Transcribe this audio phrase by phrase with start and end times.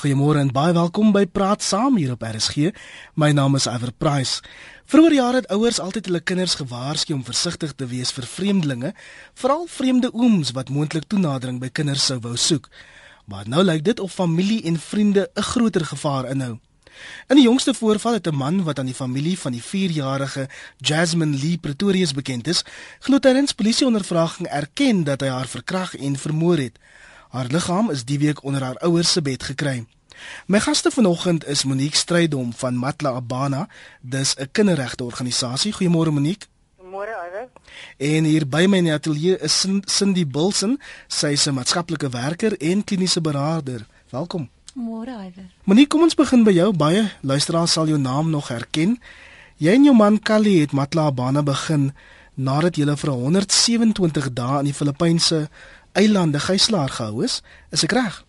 [0.00, 2.70] Goeiemôre en baie welkom by Praat Saam hier op RSG.
[3.20, 4.38] My naam is Iver Price.
[4.88, 8.94] Vroeger jare het ouers altyd hulle kinders gewaarsku om versigtig te wees vir vreemdelinge,
[9.42, 12.70] veral vreemde ooms wat moontlik toenadering by kinders sou wou soek.
[13.28, 16.56] Maar nou lyk dit of familie en vriende 'n groter gevaar inhou.
[17.28, 20.48] In die jongste voorval het 'n man wat aan die familie van die 4-jarige
[20.78, 22.64] Jasmine Lee Pretorius bekend is,
[23.00, 26.78] glo tydens polisieondervraging erken dat hy haar verkragt en vermoor het.
[27.30, 29.86] Haar liggaam is die week onder haar ouers se bed gekry.
[30.46, 33.68] My gaste vanoggend is Monique Strydom van Matla Abana,
[34.00, 35.72] dis 'n kinderregte organisasie.
[35.72, 36.46] Goeiemôre Monique.
[36.82, 37.48] Môre Iver.
[37.96, 42.58] En hier by my in die ateljee is Cindy Bulsen, sy is 'n maatskaplike werker
[42.58, 43.86] en kliniese beraader.
[44.08, 44.48] Welkom.
[44.74, 45.50] Môre Iver.
[45.64, 46.76] Monique, kom ons begin by jou.
[46.76, 48.98] Baie luisteraars sal jou naam nog herken.
[49.56, 51.92] Jy en jou man Kali het Matla Abana begin
[52.34, 55.48] nadat julle vir 127 dae in die Filippynse
[55.92, 57.42] eilande gijslaar gehou is.
[57.70, 58.24] Is ek reg?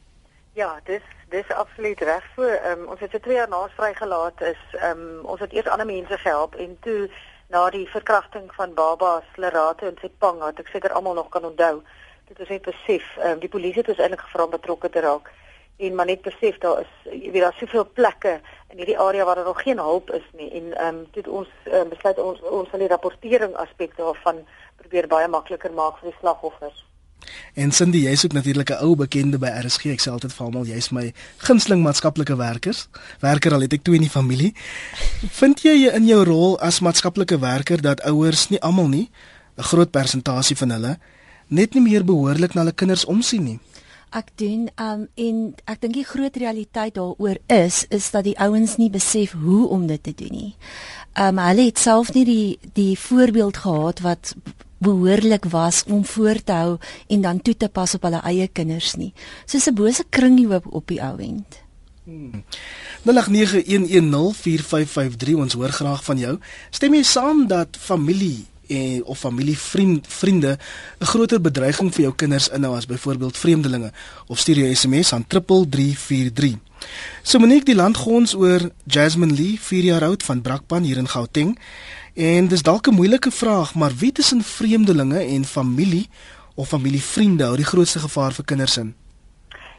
[0.53, 2.23] Ja, dis dis absoluut reg.
[2.35, 5.53] So, ehm um, ons het se 2 jaar na vrygelaat is ehm um, ons het
[5.53, 7.09] eers ander mense gehelp en toe
[7.49, 11.81] na die verkrachting van baba Slerate en Sepang wat ek seker almal nog kan onthou.
[12.27, 14.99] Dit was net besef, ehm um, die polisie het ons eintlik gevra om betrokke te
[14.99, 15.31] raak
[15.81, 18.39] en maar net besef daar is jy weet daar soveel plekke
[18.69, 21.49] in hierdie area waar daar nog geen hulp is nie en ehm um, dit ons
[21.65, 24.45] um, besluit ons ons van die rapportering aspek daarvan
[24.81, 26.85] probeer baie makliker maak vir die slagoffers.
[27.53, 29.85] En Cindy, jy's ook natuurlik 'n ou bekende by RSG.
[29.85, 32.87] Ek sê altyd vir almal, jy's my gunsteling maatskaplike werkers.
[33.19, 34.53] Werker al het ek twee in die familie.
[35.29, 39.09] Vind jy in jou rol as maatskaplike werker dat ouers nie almal nie
[39.57, 40.97] 'n groot persentasie van hulle
[41.47, 43.59] net nie meer behoorlik na hulle kinders omsien nie?
[44.11, 45.37] Ek doen um en
[45.71, 49.85] ek dink die groot realiteit daaroor is is dat die ouens nie besef hoe om
[49.87, 50.55] dit te doen nie.
[51.15, 54.35] Um hulle het self nie die die voorbeeld gehad wat
[54.81, 58.95] behoorlik was om voor te hou en dan toe te pas op hulle eie kinders
[58.97, 59.13] nie.
[59.45, 61.59] Soos 'n bose kringloop op die ou end.
[62.03, 62.43] Hmm.
[63.05, 66.39] 0891104553 ons hoor graag van jou.
[66.69, 70.57] Stem jy saam dat familie en of familievriend vriende
[70.99, 73.91] 'n groter bedreiging vir jou kinders inhou as byvoorbeeld vreemdelinge
[74.27, 76.55] of stuur jy SMS aan 3343.
[77.21, 81.59] So Monique die landgons oor Jasmine Lee, 4 jaar oud van Brakpan hier in Gauteng.
[82.13, 86.09] En dis dalk 'n moeilike vraag, maar wie tussen vreemdelinge en familie
[86.55, 88.95] of familievriende hou die grootste gevaar vir kinders in?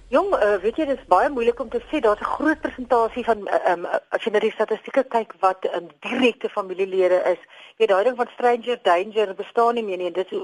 [0.08, 3.24] Jong, uh, weet jy, dit is baie moeilik om te sê daar's 'n groot persentasie
[3.24, 3.38] van
[3.68, 7.38] um, as jy na die statistieke kyk wat 'n um, direkte familielede is.
[7.76, 10.10] Jy daai ding van stranger danger bestaan nie meer nie.
[10.10, 10.38] Dit is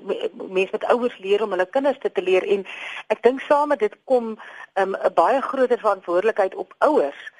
[0.48, 2.66] mense wat ouers leer om hulle kinders te, te leer en
[3.06, 4.36] ek dink saam met dit kom um,
[4.74, 7.32] 'n um, baie groter verantwoordelikheid op ouers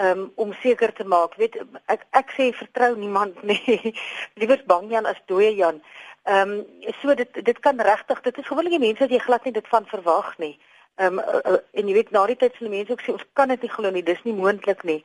[0.00, 1.34] um, om seker te maak.
[1.40, 1.58] Weet
[1.92, 3.94] ek ek sê vertrou niemand nie.
[4.40, 5.82] Liewers bang Jan as dooie Jan.
[6.28, 9.44] Ehm um, so dit dit kan regtig dit is gewoonlik die mense wat jy glad
[9.44, 10.54] nie dit van verwag nie.
[10.96, 13.12] Ehm um, uh, uh, en jy weet na die tyd sal die mense ook sê
[13.16, 15.02] ons kan dit nie glo nie dis nie moontlik nie.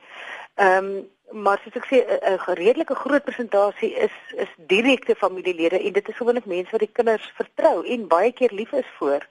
[0.56, 1.04] Ehm um,
[1.44, 4.14] maar soos ek sê 'n redelike groot persentasie is
[4.44, 8.52] is direkte familielede en dit is gewoonlik mense wat die kinders vertrou en baie keer
[8.52, 9.26] lief is vir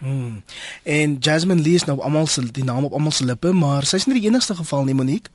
[0.00, 0.42] Hmm.
[0.82, 4.06] En Jasmine Lee is nou almal se die naam op almal se lippe, maar sy's
[4.06, 5.30] nie die enigste geval nie, Monique.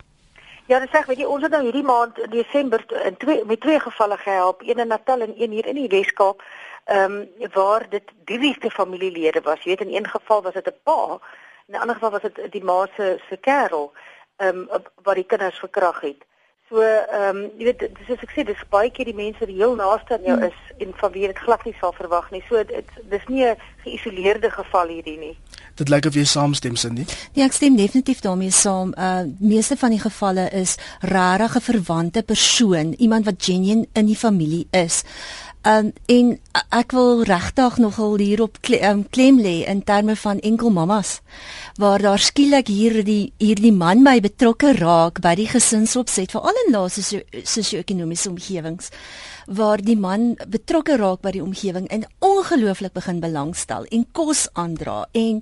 [0.66, 3.80] Ja, dis reg, weet jy, ons het nou hierdie maand Desember in twee met twee
[3.80, 6.42] gevalle gehelp, een in Natal en een hier in die Weskaap.
[6.86, 9.62] Ehm um, waar dit direkte familielede was.
[9.64, 11.20] Jy weet in een geval was dit 'n pa,
[11.68, 13.92] in 'n ander geval was dit die ma se se kerel,
[14.36, 16.26] ehm um, wat die kinders verkrag het.
[16.70, 19.52] So ehm um, jy weet dis soos ek sê dis baie keer die mense wat
[19.54, 20.48] heel naaste aan jou hmm.
[20.50, 22.42] is en van wie jy dit glad nie sal verwag nie.
[22.50, 25.36] So dit dis nie 'n geïsoleerde geval hierdie nie.
[25.76, 27.06] Dit lyk of jy saamstem Cindy.
[27.36, 28.96] Nee, ek stem definitief daarmee saam.
[28.98, 34.18] Uh meeste van die gevalle is regtig 'n verwante persoon, iemand wat genuen in die
[34.18, 35.04] familie is.
[35.66, 36.28] Um en
[36.78, 41.22] ek wil regtig nogal hierop klem, um, klem lê in terme van enkel mammas
[41.82, 47.24] waar daar skielik hierdie hierdie man my betrokke raak by die gesinsopset veral in laaste
[47.42, 48.92] sosio-ekonomiese omgewings
[49.48, 55.08] waar die man betrokke raak by die omgewing en ongelooflik begin belangstel en kos aandra
[55.18, 55.42] en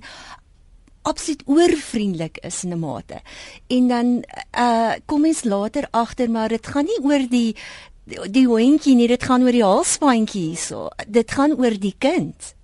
[1.04, 3.20] absoluut oorvriendelik is in 'n mate.
[3.66, 4.24] En dan
[4.58, 7.56] uh kom mens later agter maar dit gaan nie oor die
[8.04, 10.88] die, hondjie nie, dit gaan oor die halsbandjie hierso.
[11.08, 12.54] Dit gaan oor die kind.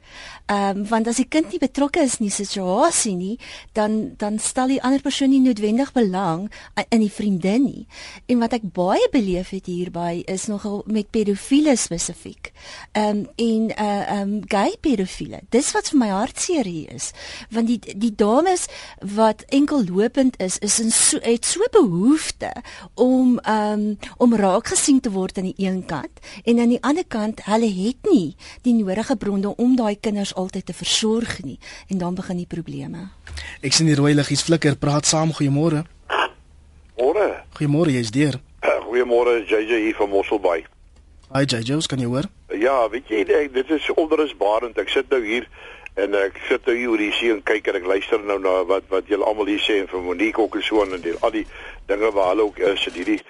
[0.50, 3.36] Ehm um, want as die kind nie betrokke is in die situasie nie,
[3.78, 6.48] dan dan stel die ander persoon nie noodwendig belang
[6.88, 7.86] in die vriendin nie.
[8.26, 12.50] En wat ek baie beleef het hierby is nogal met pedofiele spesifiek.
[12.98, 15.40] Ehm um, en uh ehm um, gay pedofiele.
[15.54, 17.12] Dis wat vir my hartseer hier is,
[17.50, 18.66] want die die dames
[18.98, 22.50] wat enkel lopend is, is in so het so behoefte
[22.94, 26.82] om ehm um, om raak gesien te word aan die een kant en aan die
[26.82, 28.34] ander kant hulle het nie
[28.66, 31.58] die nodige bronne om daai kinders altyd te versorg nie
[31.88, 33.08] en dan begin die probleme.
[33.62, 35.84] Ek sien die rooi liggies flikker, praat saam, goeiemôre.
[37.00, 37.28] Môre.
[37.56, 38.40] Goeiemôre, jy's deur.
[38.84, 40.64] Goeiemôre, JJ hier van Mosselbaai.
[41.30, 42.26] Hi JJ, kan jy hoor?
[42.58, 44.78] Ja, weet jy, ek, dit is onrusbarend.
[44.82, 45.46] Ek sit nou hier
[46.00, 48.60] en ek sit nou hier oor die see en kyk en ek luister nou na
[48.68, 51.34] wat wat julle almal hier sê en vir Monique ook en so en die al
[51.34, 51.44] die
[51.90, 53.20] dinge waar hulle ook is, hierdie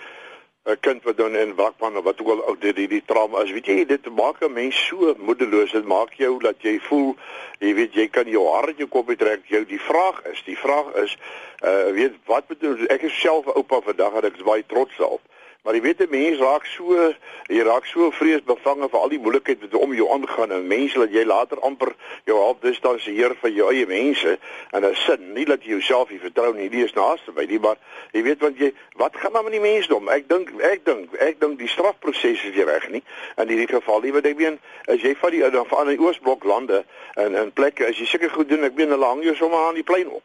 [0.70, 3.50] 'n kind wat dan in wakman of wat ook al oud die die trauma is.
[3.50, 5.72] Weet jy, dit maak 'n mens so moedeloos.
[5.72, 7.16] Dit maak jou dat jy voel,
[7.58, 9.40] jy weet jy kan jou hart in jou kop trek.
[9.44, 11.16] Jou die vraag is, die vraag is,
[11.64, 14.96] uh weet wat bedoel ek is self 'n oupa vandag en ek is baie trots
[14.96, 15.22] daarop.
[15.62, 17.12] Maar jy weet 'n mens raak so
[17.46, 20.52] jy raak so vreesbevange vir al die moeilikheid wat om jou aangaan.
[20.52, 21.92] en mense wat jy later amper
[22.24, 24.38] jou help distansieer van jou eie mense
[24.70, 27.58] en 'n sin nie dat jy jouself nie vertrou nie nie is naaste by nie
[27.58, 27.76] maar
[28.12, 31.40] jy weet want jy wat gaan maar met die mensdom ek dink ek dink ek
[31.40, 33.02] dink die strafproses is nie reg nie.
[33.36, 36.84] In hierdie geval ek meen as jy van die van die Oosblok lande
[37.14, 39.74] en in plekke as jy seker goed doen ek meen hulle hang jou sommer aan
[39.74, 40.22] die plein op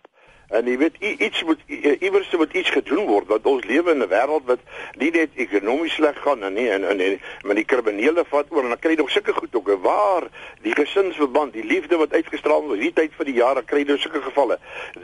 [0.55, 4.09] En jy weet iets moet iewers moet iets gedoen word want ons lewe in 'n
[4.09, 4.61] wêreld wat
[5.01, 8.73] nie net ekonomies sleg gaan nie en en en maar die kriminele vat oor en
[8.73, 10.29] dan kry jy nog sulke goed ook waar
[10.61, 14.21] die gesinsverband, die liefde wat uitgestraal word hierdie tyd van die jaar kry jy sulke
[14.21, 14.57] gevalle.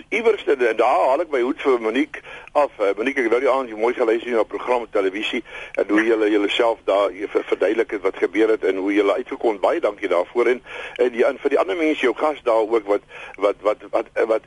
[0.09, 2.21] Iewers en daar haal ek my hoed vir Monique
[2.51, 2.71] af.
[2.80, 5.44] Eh, Monique, ek wou die aand jy mooi geluister na 'n program op televisie
[5.75, 9.59] en hoe julle julleself daar verduidelik het wat gebeur het en hoe julle uitgekom.
[9.59, 10.63] Baie dankie daarvoor en
[10.98, 13.01] en die en vir die ander mense jou gas daar ook wat
[13.36, 14.44] wat wat wat wat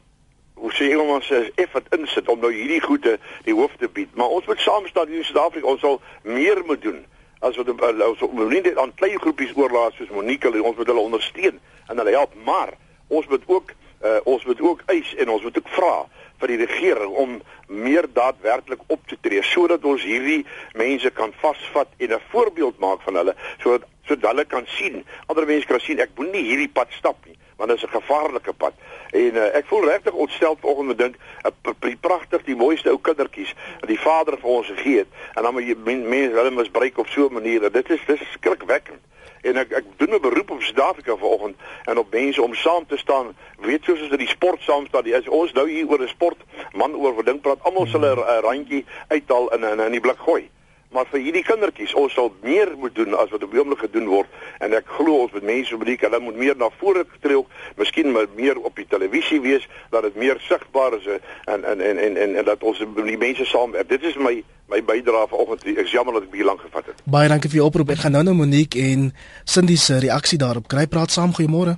[0.55, 4.15] hoe sê jy ons sê effort insit om nou hierdie goede die hoof te bied.
[4.15, 5.67] Maar ons moet saam staan in Suid-Afrika.
[5.67, 7.05] Ons sal meer moet doen
[7.45, 10.89] as wat ons moet nie net aan klein groepies oorlaat soos Monique en ons moet
[10.89, 11.59] hulle ondersteun
[11.91, 12.73] en hulle help, maar
[13.13, 13.75] ons moet ook
[14.05, 15.95] uh, ons moet ook eis en ons moet ook vra
[16.41, 17.37] vir die regering om
[17.69, 20.43] meer daadwerklik op te tree sodat ons hierdie
[20.81, 25.47] mense kan vasvat en 'n voorbeeld maak van hulle sodat sodat hulle kan sien, ander
[25.47, 28.53] mense kan sien ek moet nie hierdie pad stap nie want dit is 'n gevaarlike
[28.53, 28.75] pad.
[29.15, 31.17] En uh, ek voel regtig ontstel vanoggend dink
[31.47, 35.55] 'n pragtig die mooiste ou kindertjies wat die Vader vir ons gegee het en dan
[35.55, 37.71] mense men, hulle misbruik op so 'n manier.
[37.73, 39.03] Dit is dis skrikwekkend.
[39.43, 42.97] En ek ek doen 'n beroep op Suid-Afrika vanoggend en op mense om saam te
[42.97, 43.37] staan.
[43.59, 46.39] Weet soos as dit die sport saam staan, as ons nou hier oor 'n sport
[46.73, 50.51] man oor verdink praat, almal sal 'n randjie uithaal in in in die blik gooi
[50.95, 54.07] maar vir hierdie kindertjies ons sal meer moet doen as wat op die oomblik gedoen
[54.09, 54.31] word.
[54.63, 57.51] En ek glo ons met mense moet hulle moet meer na vore tree ook.
[57.81, 62.17] Miskien meer op die televisie wees dat dit meer sigbaar is en en en en
[62.17, 64.37] en, en dat ons die mense saamwerk dit is my
[64.73, 65.67] my bydrae vanoggend.
[65.75, 67.03] Ek is jammer dat ek baie lank gevat het.
[67.05, 67.91] Baie dankie vir u oproep.
[67.97, 69.11] Ek gaan nou nou Monique en
[69.45, 70.69] Cindy se reaksie daarop.
[70.69, 71.35] Kry praat saam.
[71.37, 71.77] Goeiemôre.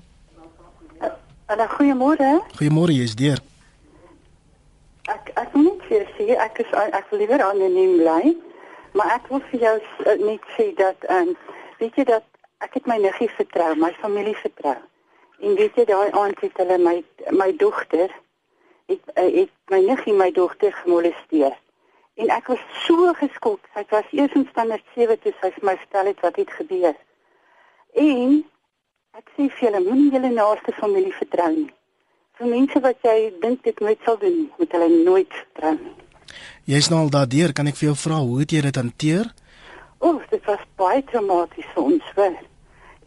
[1.47, 2.31] En uh, goeiemôre.
[2.59, 3.43] Goeiemôre jy's deur.
[5.07, 8.35] Ek ek moet net vir sê ek is ek wil liewer anoniem bly
[8.97, 11.37] Maar ek wil vir jou uh, net sê dat ehm um,
[11.81, 12.25] weet jy dat
[12.65, 14.79] ek het my niggie vertrou, my familie vertrou.
[15.45, 16.97] En weet jy daai aand het hulle my
[17.43, 18.09] my dogter
[18.89, 21.57] ek uh, ek my niggie my dogter gemolesteer.
[22.17, 23.61] En ek was so geskok.
[23.75, 26.97] Sy was eers in standaard 7 toe sy vir my vertel het wat het gebeur.
[28.07, 28.39] En
[29.21, 31.69] ek sê vir julle moenie julle naaste familie vertrou nie.
[32.41, 35.97] Vir mense wat jy dink dit nooit sal doen, moet hulle nooit vertrou nie.
[36.64, 39.32] Jy's nou al daardeur, kan ek vir jou vra hoe het jy dit hanteer?
[39.99, 42.37] O, dit was baie traumaties vir ons, wel.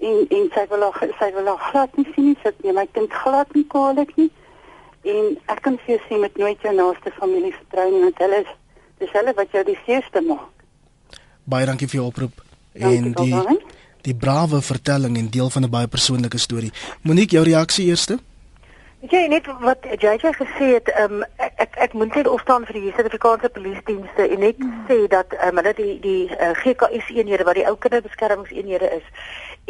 [0.09, 3.13] En en sy wil ook sy wil ook glad nie sien sit nie, my kind
[3.23, 4.29] glad nie kwalik nie.
[5.03, 8.39] En ek kan vir jou sê met nooit jou naaste familie vertrou nie, want hulle
[8.43, 8.53] is
[8.99, 10.63] dis hulle wat jou die seerste maak.
[11.49, 12.41] Baie dankie vir jou oproep
[12.73, 13.59] en die
[14.07, 16.71] die brawe vertelling en deel van 'n baie persoonlike storie.
[17.03, 18.19] Monique, jou reaksie eerste?
[18.99, 22.75] Weet jy net wat JJ gesê het, um, ek ek, ek moet net opstaan vir
[22.75, 24.81] die Suid-Afrikaanse Polisiedienste en net hmm.
[24.89, 29.05] sê dat um, hulle die die uh, GKS eenhede wat die ou kinderbeskermingseenhede is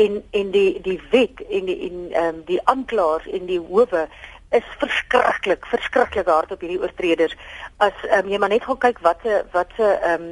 [0.02, 4.08] en en die die wet en die en um, die aanklaers en die howe
[4.58, 7.36] is verskriklik, verskriklik hard op hierdie oortreders.
[7.78, 10.24] As um, jy maar net gaan kyk wat se wat se ehm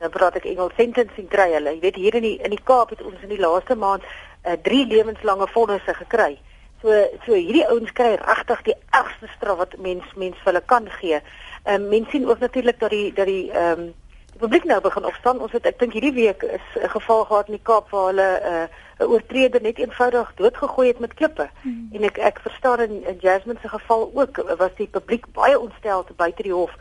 [0.00, 1.76] dan praat ek Engels sentencing kry hulle.
[1.76, 4.56] Jy weet hier in die in die Kaap het ons in die laaste maand uh,
[4.70, 6.40] 3 lewenslange vonnisse gekry.
[6.82, 6.90] So
[7.24, 11.20] so hierdie ouens kry regtig die ergste straf wat mens mens vir hulle kan gee.
[11.64, 13.92] Ehm um, mense sien ook natuurlik dat die dat die ehm um,
[14.32, 15.40] die publiek nou begin opstaan.
[15.40, 18.30] Ons het ek dink hierdie week is 'n geval gehad in die Kaap waar hulle
[18.40, 18.66] eh,
[18.98, 21.48] 'n uh, oortreder net eenvoudig doodgegooi het met klippe.
[21.62, 21.88] Hmm.
[21.92, 26.04] En ek ek verstaan in, in Jasmine se geval ook was die publiek baie ontstel
[26.04, 26.74] te buite die hof.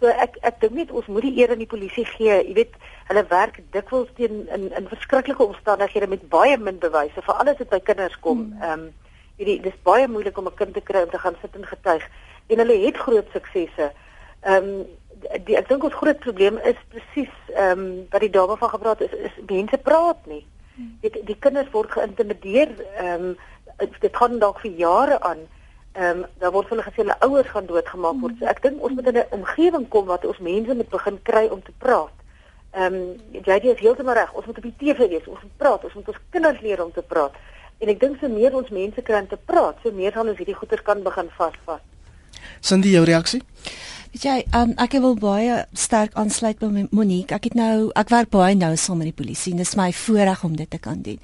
[0.00, 2.46] So ek ek dink net ons moet die eer aan die polisie gee.
[2.46, 2.74] Jy weet,
[3.06, 7.68] hulle werk dikwels teen in in verskriklike omstandighede met baie min bewyse, veral as dit
[7.68, 8.38] by kinders kom.
[8.38, 8.62] Hmm.
[8.62, 8.90] Ehm um,
[9.42, 12.08] hierdie dis baie moeilik om 'n kind te kry om te gaan sit en getuig
[12.46, 13.92] en hulle het groot suksesse.
[14.42, 14.84] Ehm um,
[15.46, 19.00] die ek dink ons groot probleem is presies ehm um, wat die dame van gepraat
[19.00, 20.44] is is mense praat nie.
[21.02, 23.36] Die die kinders word geïntimideer ehm um,
[24.00, 25.46] dit gaan dalk vir jare aan.
[25.92, 28.34] Ehm um, daar word hulle gesê hulle ouers gaan doodgemaak word.
[28.40, 31.46] So ek dink ons moet in 'n omgewing kom wat ons mense moet begin kry
[31.46, 32.16] om te praat.
[32.72, 34.32] Ehm um, JD is heeltemal reg.
[34.32, 35.26] Ons moet op die TV wees.
[35.26, 35.84] Ons moet praat.
[35.84, 37.34] Ons moet ons kinders leer om te praat.
[37.82, 40.54] En ek dink so meer ons mense om te praat, so meer gaan ons hierdie
[40.54, 41.82] goeters kan begin vasvat.
[42.62, 43.42] Cindy, jou reaksie?
[44.12, 47.34] Weet jy, um, ek wil baie sterk aansluit by Monique.
[47.34, 49.88] Ek het nou ek werk baie nou saam met die polisie en dit is my
[49.96, 51.18] voorreg om dit te kan doen.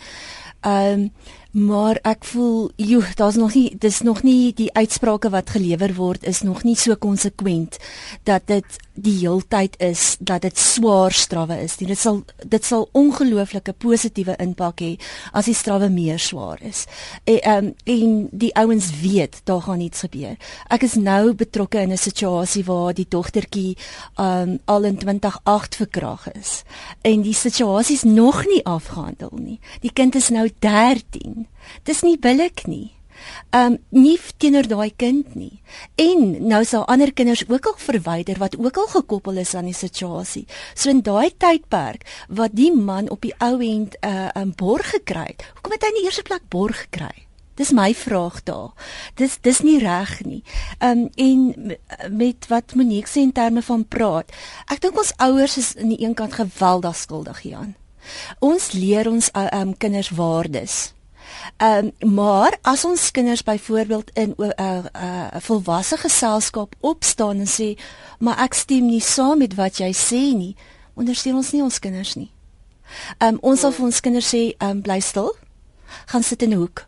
[0.66, 1.10] Ehm um,
[1.58, 6.26] maar ek voel joh, daar's nog nie dis nog nie die uitsprake wat gelewer word
[6.28, 7.78] is nog nie so konsekwent
[8.28, 11.76] dat dit die heeltyd is dat dit swaar strawwe is.
[11.76, 14.90] Dit sal dit sal ongelooflike positiewe impak hê
[15.32, 16.86] as die strawwe meer swaar is.
[17.24, 20.36] En um, en die ouens weet daar gaan iets gebeur.
[20.70, 23.76] Ek is nou betrokke in 'n situasie waar die dogtertjie
[24.16, 26.62] um, al in 2008 verkrag is
[27.02, 29.60] en die situasie is nog nie afgehandel nie.
[29.80, 31.46] Die kind is nou 13.
[31.84, 32.97] Dis nie billik nie
[33.50, 35.60] um nie teenoor daai kind nie.
[35.96, 39.76] En nou sal ander kinders ook al verwyder wat ook al gekoppel is aan die
[39.76, 40.46] situasie.
[40.74, 44.52] So in daai tydperk wat die man op die ou end 'n uh, 'n um,
[44.56, 45.44] borg gekry het.
[45.54, 47.28] Hoekom het hy in die eerste plek borg gekry?
[47.58, 48.70] Dis my vraag daar.
[49.14, 50.42] Dis dis nie reg nie.
[50.78, 51.74] Um en
[52.10, 54.30] met wat Monique sê in terme van praat.
[54.70, 57.74] Ek dink ons ouers is aan die een kant geweldig skuldig hieraan.
[58.38, 60.78] Ons leer ons uh, um kinders waardes.
[61.56, 67.46] Ehm um, maar as ons kinders byvoorbeeld in 'n uh, uh, volwasse geselskap opstaan en
[67.46, 67.80] sê,
[68.18, 70.56] "Maar ek stem nie saam met wat jy sê nie,"
[70.94, 72.30] ondersteun ons nie ons kinders nie.
[73.18, 75.36] Ehm um, ons sal vir ons kinders sê, "Ehm um, bly stil.
[76.06, 76.86] Gaan sit in 'n hoek."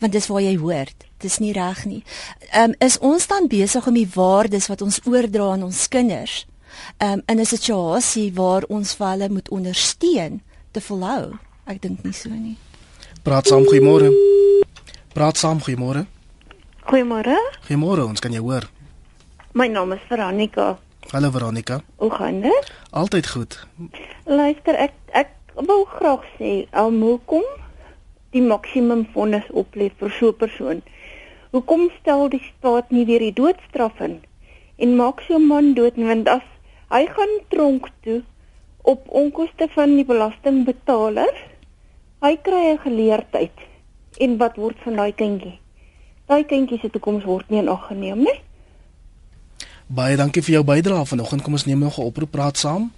[0.00, 1.04] Want dis waar jy hoort.
[1.18, 2.04] Dis nie reg nie.
[2.50, 6.46] Ehm um, is ons dan besig om die waardes wat ons oordra aan ons kinders
[6.98, 11.38] ehm um, in 'n situasie waar ons vir hulle moet ondersteun te volhou?
[11.64, 12.56] Ek dink nie so nie.
[13.26, 14.12] Praat saam, goeiemôre.
[15.10, 16.04] Praat saam, goeiemôre.
[16.86, 17.34] Goeiemôre.
[17.66, 18.68] Goeiemôre, ons kan jou hoor.
[19.50, 20.66] My naam is Veronica.
[21.10, 21.80] Hallo Veronica.
[21.98, 22.68] Hoe gaan dit?
[22.90, 23.56] Altyd goed.
[24.30, 27.42] Luister, ek ek wou graag sê, um, hoekom
[28.30, 30.84] die maksimum vonnis oplê vir so 'n persoon?
[31.50, 34.20] Hoekom stel die staat nie weer die doodstraf in
[34.78, 36.46] en maak so 'n man dood want as
[36.94, 38.22] hy gaan tronk toe
[38.82, 41.55] op onkoste van die belastingbetalers
[42.24, 43.56] Hy kry 'n geleerdheid
[44.18, 45.58] en wat word van daai kindjie?
[46.26, 48.40] Daai kindjie se toekoms word nie in ag geneem nie.
[49.86, 51.42] Baie dankie vir jou bydrae vanoggend.
[51.42, 52.92] Kom ons neem nog 'n oproep praat saam.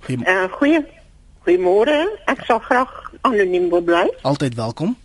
[0.00, 0.84] Goeie uh, goeie
[1.46, 2.18] Goeiemôre.
[2.26, 2.90] Ek sal graag
[3.22, 4.10] anoniem wil bly.
[4.22, 4.96] Altyd welkom.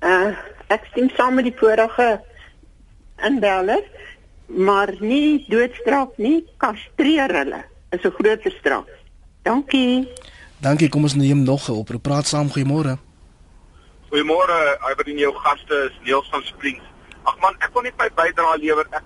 [0.00, 0.32] Uh
[0.72, 2.22] ek stem saam met die vorige
[3.20, 3.82] inbeller,
[4.48, 7.60] maar nie doodstraf nie, kastreer hulle.
[7.92, 8.88] Is 'n groot straf.
[9.42, 10.08] Dankie.
[10.62, 12.02] Dankie, kom ons neem nog 'n oproep.
[12.02, 12.94] Praat saam, goeiemôre.
[14.10, 16.84] Goeiemôre, hy wat in jou gaste is, Neels van Springs.
[17.22, 18.86] Ag man, ek wil net my bydrae lewer.
[18.90, 19.02] Ek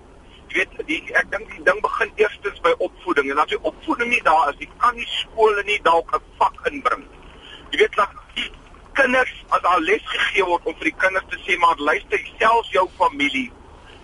[0.53, 4.21] weet die ek dink die ding begin eerstens by opvoeding en as die opvoeding nie
[4.21, 7.05] daar is, die kan nie skole nie dalk 'n vak inbring.
[7.71, 8.51] Jy weet dat die
[8.93, 12.69] kinders as daar les gegee word om vir die kinders te sê maar luister, selfs
[12.69, 13.51] jou familie,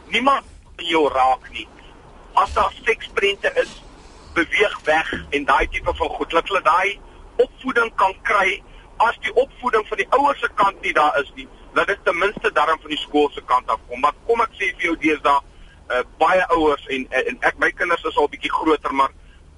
[0.07, 0.45] niemand
[0.77, 1.67] jou raak nie.
[2.33, 3.81] As daar seksprente is,
[4.33, 6.31] beweeg weg en daai tipe van goed.
[6.31, 6.99] Laat hulle daai
[7.37, 8.61] opvoeding kan kry
[8.97, 12.17] as die opvoeding van die ouers se kant nie daar is nie, dat dit ten
[12.17, 13.99] minste daarom van die skool se kant af kom.
[13.99, 15.39] Maar kom ek sê vir jou deesdae
[15.89, 19.11] uh, baie ouers en, en ek my kinders is al bietjie groter, maar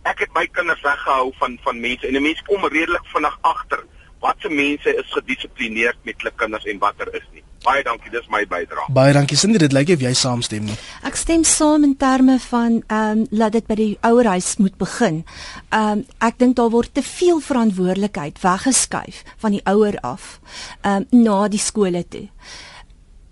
[0.05, 3.83] ek het my kinders weggehou van van mense en 'n mens kom redelik vinnig agter
[4.25, 7.43] watse mense is gedissiplineerd met hulle kinders en watter is nie.
[7.65, 8.85] Baie dankie, dis my bydrae.
[8.93, 10.75] Baie dankie Sindri, dit lyk of jy saamstem nie.
[11.07, 15.23] Ek stem saam in terme van ehm um, laat dit by die ouerhuis moet begin.
[15.71, 20.39] Ehm um, ek dink daar word te veel verantwoordelikheid weggeskuif van die ouer af
[20.83, 22.27] ehm um, na die skole toe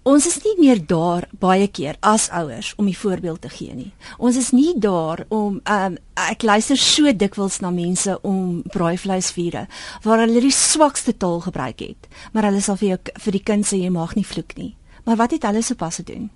[0.03, 3.91] ons is nie meer daar baie keer as ouers om die voorbeeld te gee nie.
[4.17, 9.65] Ons is nie daar om um, ek luister so dikwels na mense om braaivleisvure
[10.03, 13.67] waar hulle die swakste taal gebruik het, maar hulle sal vir jou vir die kind
[13.67, 14.73] sê jy mag nie vloek nie.
[15.07, 16.29] Maar wat het hulle sopas gedoen?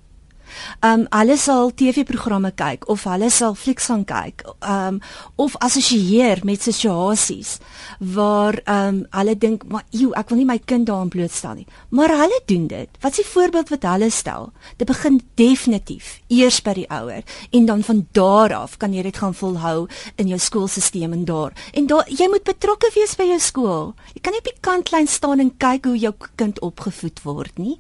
[0.86, 4.46] Um hulle sal TV-programme kyk of hulle sal flieks gaan kyk.
[4.62, 5.02] Um
[5.36, 7.58] of assosieer met situasies
[8.00, 11.68] waar um hulle dink maar ew, ek wil nie my kind daarin blootstel nie.
[11.90, 12.90] Maar hulle doen dit.
[13.02, 14.52] Wat is die voorbeeld wat hulle stel?
[14.78, 19.18] Dit begin definitief eers by die ouer en dan van daar af kan jy dit
[19.18, 21.54] gaan volhou in jou skoolstelsel en daar.
[21.74, 23.94] En daar jy moet betrokke wees by jou skool.
[24.16, 27.78] Jy kan nie op die kantlyn staan en kyk hoe jou kind opgevoed word nie.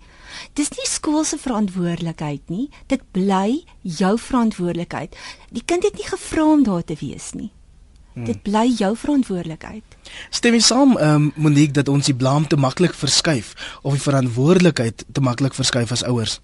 [0.53, 2.69] Dis nie skool se verantwoordelikheid nie.
[2.87, 5.15] Dit bly jou verantwoordelikheid.
[5.51, 7.51] Die kind het nie gevra om daar te wees nie.
[8.17, 8.25] Hmm.
[8.25, 9.97] Dit bly jou verantwoordelikheid.
[10.33, 13.53] Stem jy saam, ehm um, Monique, dat ons die blame te maklik verskuif
[13.83, 16.39] of die verantwoordelikheid te maklik verskuif as ouers?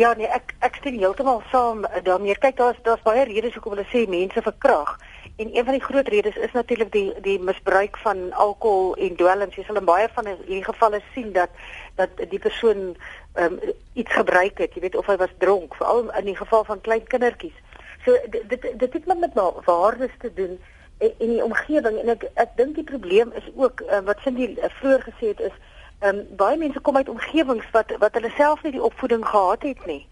[0.00, 2.34] Ja, nee, ek ek stem heeltemal saam daarmee.
[2.42, 4.96] Kyk, daar's daar's baie redes hoekom hulle sê mense verkrag.
[5.36, 9.54] En een van die groot redes is natuurlik die die misbruik van alkohol en dwelms.
[9.54, 11.54] Jy sal in baie van hierdie gevalle sien dat
[12.00, 12.96] dat die persoon
[13.44, 13.58] um,
[13.92, 17.06] iets gebruik het, jy weet of hy was dronk, veral in die geval van klein
[17.12, 17.56] kindertjies.
[18.04, 20.58] So dit dit dit het met waardes te doen
[20.98, 24.52] in, in die omgewing en ek ek dink die probleem is ook uh, wat Cindy
[24.56, 25.56] uh, vroeër gesê het is
[26.04, 29.84] um, baie mense kom uit omgewings wat wat hulle self nie die opvoeding gehad het
[29.86, 30.02] nie.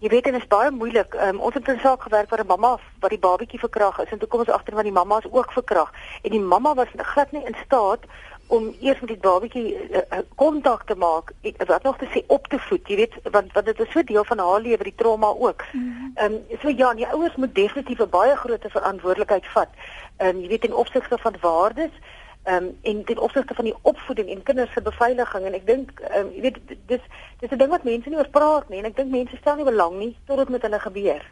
[0.00, 1.14] Jy weet dit is baie moeilik.
[1.26, 4.18] Um, ons het 'n saak gewerk waar 'n mamma wat die babatjie verkrag is en
[4.18, 7.32] toe kom ons agter van die mamma is ook verkrag en die mamma was glad
[7.32, 8.06] nie in staat
[8.50, 9.64] om eers met die babatjie
[10.34, 11.32] kontak uh, te maak
[11.66, 12.88] wat nog te sê op te voed.
[12.88, 15.64] Jy weet want want dit is so deel van haar lewe die trauma ook.
[15.72, 16.10] Mhm.
[16.14, 19.70] Ehm mm um, so ja, die ouers moet definitief 'n baie groot verantwoordelikheid vat.
[20.16, 21.94] Ehm um, jy weet in opsigte van waardes
[22.42, 26.00] ehm um, en ten opsigte van die opvoeding en kinders se beveiliging en ek dink
[26.00, 27.04] ehm um, jy weet dis
[27.40, 29.70] dis 'n ding wat mense nie oor praat nie en ek dink mense stel nie
[29.72, 31.22] belang nie tot dit met hulle gebeur.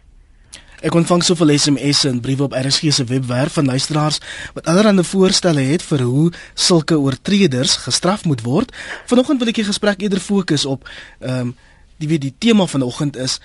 [0.78, 4.20] Ek ontvang soveel SMS'e en briewe op RSG se webwerf van luisteraars
[4.54, 8.74] wat allerlei voorstelle het vir hoe sulke oortreders gestraf moet word.
[9.10, 11.56] Vanoggend wil ek die gesprek eerder fokus op ehm um,
[11.98, 13.40] die wie die tema vanoggend is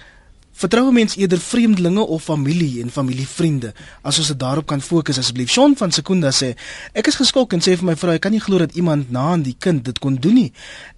[0.54, 3.72] Vertrou mens eerder vreemdelinge of familie en familievriende
[4.02, 5.50] as ons dit daarop kan fokus asseblief.
[5.50, 6.52] Shaun van Sekunda sê
[6.94, 9.32] ek is geskok en sê vir my vrou ek kan nie glo dat iemand na
[9.32, 10.52] aan die kind dit kon doen nie.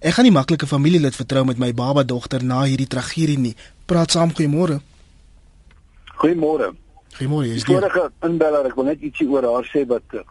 [0.04, 3.54] Ek gaan nie maklike familielid vertrou met my baba dogter na hierdie tragedie nie.
[3.88, 4.82] Praat saam goeiemôre.
[6.16, 6.72] Goeiemôre.
[7.18, 7.54] Goeiemôre.
[7.56, 10.24] Is dit reg inbeller ek wil net ietsie oor haar sê wat uh,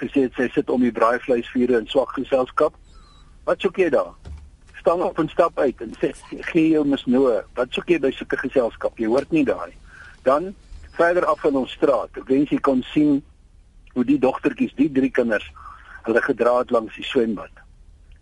[0.00, 2.74] gesê het sy sit om die braaivleisvuur in swak geselskap.
[3.44, 4.14] Wat soek jy daar?
[4.84, 7.38] staan op en stap uit en sê gee jou misnoë.
[7.56, 8.98] Wat soek jy by sulke geselskap?
[9.00, 9.72] Jy hoort nie daai.
[10.26, 10.50] Dan
[10.98, 12.12] verder af in ons straat.
[12.20, 13.22] Ek wens jy kon sien
[13.94, 15.46] hoe die dogtertjies, die drie kinders,
[16.04, 17.64] hulle gedra het langs die swembad.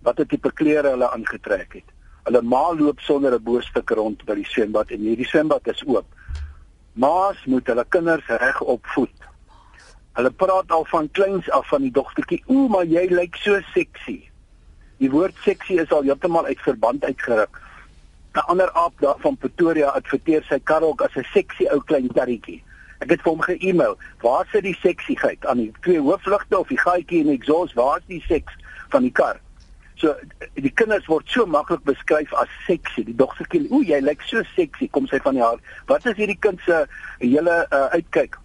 [0.07, 1.89] Wat 'n tipe klere hulle aangetrek het.
[2.31, 6.07] Hulle ma loop sonder 'n boostuk rond by die swembad en hierdie swembad is oop.
[6.93, 9.29] Maas moet hulle kinders reg opvoed.
[10.13, 12.43] Hulle praat al van kleins af van die dogtertjie.
[12.47, 14.21] Ooh, maar jy lyk so seksie.
[15.01, 17.61] Die woord seksie is al heeltemal uit verband uitgeruk.
[18.35, 22.13] 'n Ander aap daar van Pretoria adverteer sy kar ook as 'n seksie ou klein
[22.13, 22.63] karretjie.
[23.01, 26.79] Ek het vir hom ge-email, "Waar sit die seksiegheid aan die twee hoofligte of die
[26.79, 27.75] gaatjie en die exhaust?
[27.75, 28.53] Waar is die seks
[28.89, 29.41] van die kar?"
[30.01, 30.15] So
[30.55, 33.05] die kinders word so maklik beskryf as seksie.
[33.05, 35.59] Die dogtertjie, "Ooh, jy lyk so seksie," kom sy van die haar.
[35.87, 36.87] Wat is hierdie kind se
[37.19, 38.39] hele uh, uitkyk?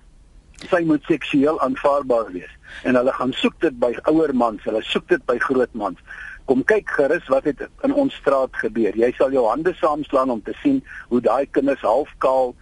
[0.70, 5.08] Sy moet seksueel aanvaarbaar wees en hulle gaan soek dit by ouer mans, hulle soek
[5.08, 6.00] dit by groot mans
[6.48, 8.96] kom kyk gerus wat het in ons straat gebeur.
[8.96, 10.80] Jy sal jou hande saamslaan om te sien
[11.12, 12.54] hoe daai kinders halfkaal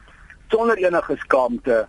[0.50, 1.84] sonder enige skaamte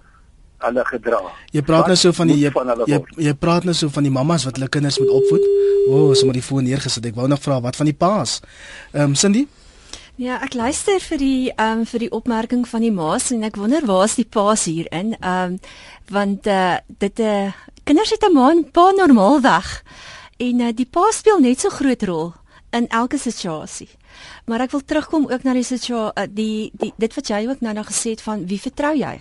[0.59, 1.21] hulle gedra.
[1.53, 4.13] Jy praat nou so van die jy, van jy, jy praat nou so van die
[4.13, 5.45] mammas wat hulle kinders moet opvoed.
[5.87, 7.07] O, oh, sommer die foon neergesit.
[7.07, 8.41] Ek wou nog vra wat van die paas?
[8.93, 9.47] Ehm um, Cindy?
[10.17, 13.59] Ja, ek luister vir die ehm um, vir die opmerking van die ma's en ek
[13.61, 15.13] wonder waar's die paas hierin?
[15.21, 15.61] Ehm um,
[16.09, 17.53] want eh uh, dit eh uh,
[17.85, 19.83] kinders het 'n ma en pa normaal weg.
[20.39, 22.33] En uh, die pa speel net so groot rol
[22.71, 23.89] in elke situasie.
[24.47, 27.61] Maar ek wil terugkom ook na die situasie uh, die die dit wat jy ook
[27.61, 29.21] nou nou gesê het van wie vertrou jy?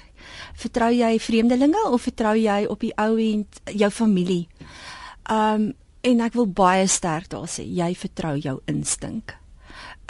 [0.56, 4.46] Vertrou jy vreemdelinge of vertrou jy op die ou en jou familie?
[5.32, 5.74] Um
[6.06, 9.34] en ek wil baie sterk daar sê, jy vertrou jou instink.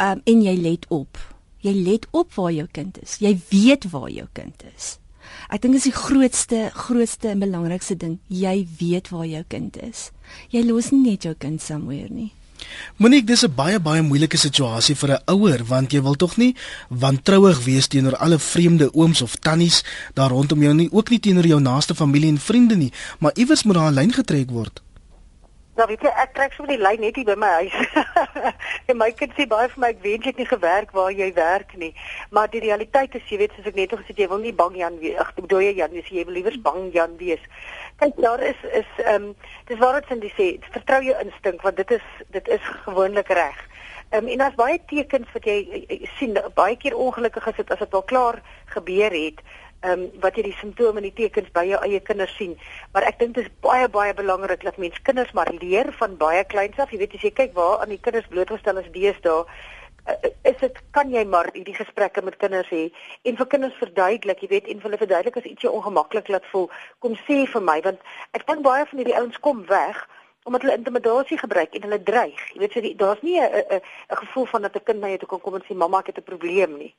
[0.02, 1.18] Um en jy let op.
[1.64, 3.18] Jy let op waar jou kind is.
[3.24, 4.98] Jy weet waar jou kind is.
[5.50, 8.20] Ek dink dis die grootste grootste en belangrikste ding.
[8.30, 10.10] Jy weet waar jou kind is.
[10.54, 12.32] Jy los nie net jou kind somewhere nie.
[12.98, 16.56] Monique, dis 'n baie baie moeilike situasie vir 'n ouer want jy wil tog nie
[16.90, 21.48] wantrouig wees teenoor alle vreemde ooms of tannies daar rondom jou nie, ook nie teenoor
[21.48, 24.85] jou naaste familie en vriende nie, maar iewers moet daar 'n lyn getrek word.
[25.76, 27.74] Nou weet jy, ek trek so die lyn net hier by my huis.
[28.90, 31.28] en my kind sê baie vir my ek weet jy het nie gewerk waar jy
[31.36, 31.90] werk nie.
[32.32, 34.96] Maar die realiteit is jy weet soos ek net gesê jy wil nie bang Jan
[35.02, 35.18] wees.
[35.20, 37.44] Ek bedoel jy Jan, jy wil liewer bang Jan wees.
[38.00, 39.28] Kyk, daar is is ehm um,
[39.68, 42.08] dis waar dit sin die sê, vertrou jou instink want dit is
[42.38, 43.60] dit is gewoonlik reg.
[44.14, 45.60] Ehm um, en daar's baie tekens wat jy,
[45.92, 48.40] jy sien baie keer ongelukkig is dit as dit al klaar
[48.72, 49.44] gebeur het
[49.82, 52.58] ehm um, wat jy die simptome en die tekens by jou eie kinders sien.
[52.94, 56.44] Maar ek dink dit is baie baie belangrik dat mens kinders maar leer van baie
[56.44, 56.92] kleins af.
[56.92, 59.46] Jy weet as jy kyk waar aan die kinders blootgestel is deesdae,
[60.08, 62.90] uh, is dit kan jy maar hierdie gesprekke met kinders hê
[63.24, 66.70] en vir kinders verduidelik, jy weet, en hulle verduidelik as iets jou ongemaklik laat voel,
[67.00, 70.06] kom sê vir my want ek dink baie van hierdie ouens kom weg
[70.46, 72.42] omdat hulle intimidasie gebruik en hulle dreig.
[72.54, 75.28] Jy weet, so daar's nie 'n 'n gevoel van dat 'n kind na jou toe
[75.28, 76.94] kan kom en sê mamma ek het 'n probleem nie.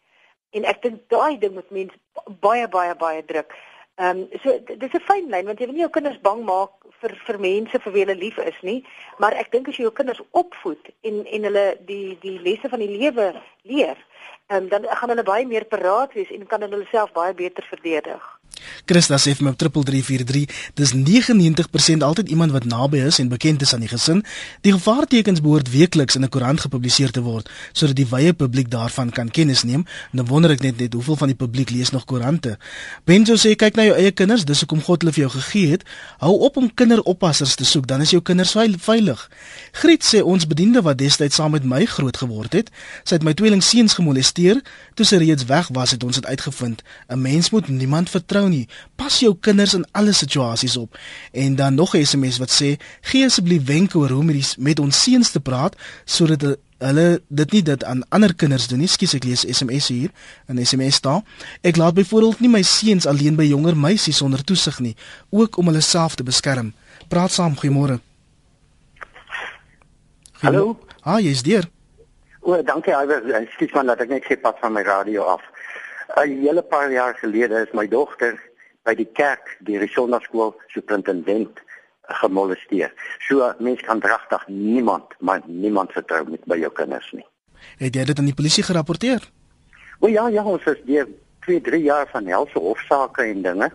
[0.50, 1.96] En ek dink daai ding moet mense
[2.40, 3.54] baie baie baie druk.
[3.96, 6.72] Ehm um, so dis 'n fyn lyn want jy wil nie jou kinders bang maak
[7.00, 8.84] vir vir mense vir wie hulle lief is nie,
[9.18, 12.84] maar ek dink as jy jou kinders opvoed en en hulle die die lesse van
[12.84, 13.32] die lewe
[13.64, 13.96] leer,
[14.50, 17.64] ehm um, dan gaan hulle baie meer paraat wees en kan hulle self baie beter
[17.72, 18.35] verdedig.
[18.86, 20.46] Christa sê vir my op 3343,
[20.78, 24.22] dis 99% altyd iemand wat naby is en bekend is aan die gesin.
[24.66, 29.10] Die gevaartekens behoort weekliks in 'n koerant gepubliseer te word sodat die wye publiek daarvan
[29.10, 29.84] kan kennis neem.
[30.12, 32.58] Nou wonder ek net net hoeveel van die publiek lees nog koerante.
[33.04, 35.84] Benjo sê kyk na jou eie kinders, dis hoekom God hulle vir jou gegee het.
[36.18, 39.30] Hou op om kinderoppassers te soek, dan is jou kinders veilig.
[39.72, 42.70] Griet sê ons bediende wat destyds saam met my groot geword het,
[43.04, 44.62] sy het my tweeling seuns gemolesteer,
[44.94, 46.82] toe sy reeds weg was het ons dit uitgevind.
[47.08, 48.68] 'n Mens moet niemand vertrou vertrou nie.
[48.96, 50.96] Pas jou kinders in alle situasies op.
[51.32, 54.78] En dan nog 'n SMS wat sê: "Gee asseblief wenke oor hoe met die met
[54.78, 59.14] ons seuns te praat sodat hulle dit nie dit aan ander kinders doen nie." Skus
[59.14, 60.10] ek lees SMS hier
[60.46, 61.24] in SMS staan.
[61.60, 64.96] Ek laat byvoorbeeld nie my seuns alleen by jonger meisies sonder toesig nie,
[65.30, 66.74] ook om hulle self te beskerm.
[67.08, 68.00] Praat saam, goeiemôre.
[70.40, 70.78] Hallo.
[71.02, 71.64] Ah, jy's deur.
[72.40, 72.92] O, dankie.
[72.92, 75.42] Ekskuus man dat ek net gepad van my radio af.
[76.14, 78.40] 'n hele paar jaar gelede is my dogter
[78.82, 81.60] by die kerk deur die sonnaarskool superintendent
[82.06, 82.92] gemolesteer.
[83.18, 87.26] So mens kan regtig niemand, maar niemand vertrou met by jou kinders nie.
[87.78, 89.30] Het jy dit aan die polisie gerapporteer?
[89.98, 91.08] O ja, ja, ons is deur
[91.46, 93.70] 2, 3 jaar van helse hofsaake en dinge.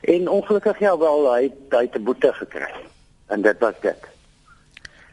[0.00, 2.70] En ongelukkig ja wel, hy hy het 'n boete gekry.
[3.26, 4.08] En dit was dit.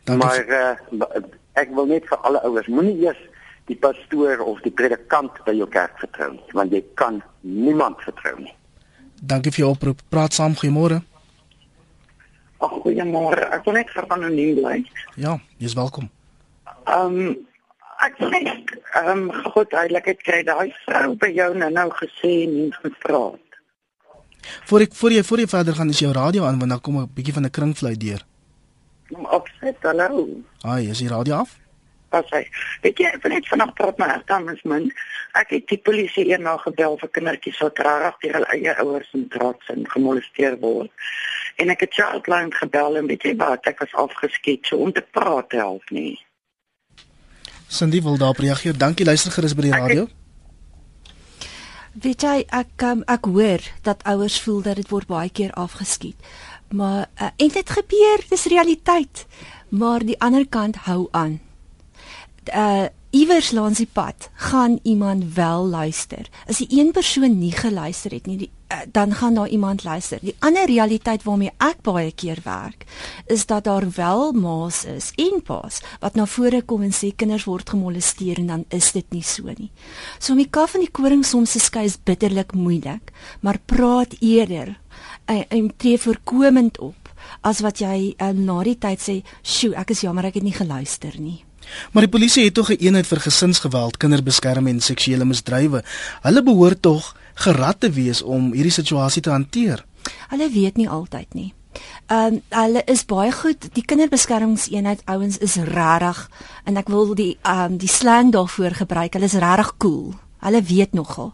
[0.04, 0.28] Dankie.
[0.28, 3.22] Maar uh, ek wil net vir alle ouers moenie eers
[3.70, 8.38] die pastoor of die predikant by jou kerk vertrou nie, want jy kan niemand vertrou
[8.40, 8.54] nie.
[9.22, 10.04] Dankie vir jou oproep.
[10.10, 11.00] Praat saam, goeiemôre.
[12.62, 13.48] Ag, goeiemôre.
[13.56, 14.78] Ek wil net vir anoniem bly.
[15.22, 16.10] Ja, jy's welkom.
[16.86, 17.36] Ehm um,
[18.06, 19.26] ek sê ehm um,
[19.56, 23.60] God heiligheid kry daai vrou by jou nou nou gesê nie gepraat.
[24.70, 27.00] Voor ek voor jy voor jy verder gaan is jou radio aan want dan kom
[27.02, 28.22] 'n bietjie van 'n kringvlei deur.
[29.10, 30.28] Opset, hallo.
[30.62, 31.65] Ai, is die radio af?
[32.16, 32.44] Was hy.
[32.84, 34.90] Weet jy, ek wil net vanaand praat met Ertamus min.
[35.40, 39.28] Ek het die polisie eendag gebel vir kindertjies wat rarig deur hulle eie ouers en
[39.34, 41.10] trots en gemolesteer word.
[41.62, 45.04] En ek het Childline gebel en weet jy wat, ek was afgeskiet so om te
[45.16, 46.16] praat help nie.
[47.68, 48.78] Sandy wil daarop reageer.
[48.78, 50.08] Dankie luister gerus by die radio.
[51.96, 56.20] Weet jy ek um, ek hoor dat ouers voel dat dit word baie keer afgeskiet.
[56.76, 59.26] Maar uh, en dit gebeur, dis realiteit.
[59.70, 61.40] Maar die ander kant hou aan
[62.54, 66.28] uh iewers langs die pad gaan iemand wel luister.
[66.52, 70.20] As die een persoon nie geluister het nie, die, uh, dan gaan daar iemand luister.
[70.22, 72.84] Die ander realiteit waarmee ek baie keer werk,
[73.32, 77.48] is dat daar wel ma's is en pa's wat na vore kom en sê kinders
[77.48, 79.72] word gemolesteer en dan is dit nie so nie.
[80.20, 84.20] So om die kaf van die koring soms te skei is bitterlik moeilik, maar praat
[84.20, 84.76] eerder
[85.26, 87.16] en, uh, en tree voorkomend op
[87.48, 90.54] as wat jy uh, na die tyd sê, "Sjoe, ek is jammer ek het nie
[90.54, 91.45] geluister nie."
[91.92, 95.84] Maar die polisie het tog 'n eenheid vir gesinsgeweld, kinderbeskerming en seksuele misdrywe.
[96.22, 99.86] Hulle behoort tog gerad te wees om hierdie situasie te hanteer.
[100.30, 101.54] Hulle weet nie altyd nie.
[102.08, 103.68] Ehm um, hulle is baie goed.
[103.74, 106.30] Die kinderbeskermingseenheid ouens is regtig
[106.64, 109.14] en ek wil die ehm um, die slang daarvoor gebruik.
[109.14, 110.14] Hulle is regtig cool.
[110.46, 111.34] Hulle weet nogal.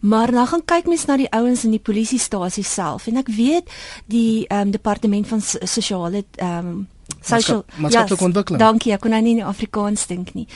[0.00, 3.70] Maar dan gaan kyk mens na die ouens in die polisiestasie self en ek weet
[4.06, 6.88] die ehm um, departement van sosiale ehm um,
[7.20, 8.60] social maatskaplike yes, ontwikkeling.
[8.62, 10.46] Dankie, ek kon nou nie in Afrikaans dink nie.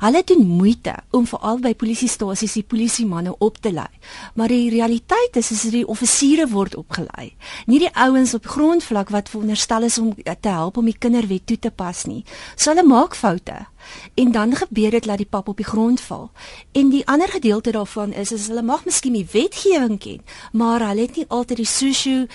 [0.00, 3.88] Hulle doen moeite om veral by polisiestasies die polisiemanne op te lei.
[4.34, 7.32] Maar die realiteit is is die offisiere word opgelei.
[7.66, 11.58] Nie die ouens op grondvlak wat veronderstel is om te help om die kinderwet toe
[11.58, 12.24] te pas nie.
[12.56, 13.66] So hulle maak foute.
[14.14, 16.30] En dan gebeur dit dat die pap op die grond val.
[16.72, 20.20] En die ander gedeelte daarvan is is hulle mag miskien die wetgewing ken,
[20.52, 22.26] maar hulle het nie altyd die sosio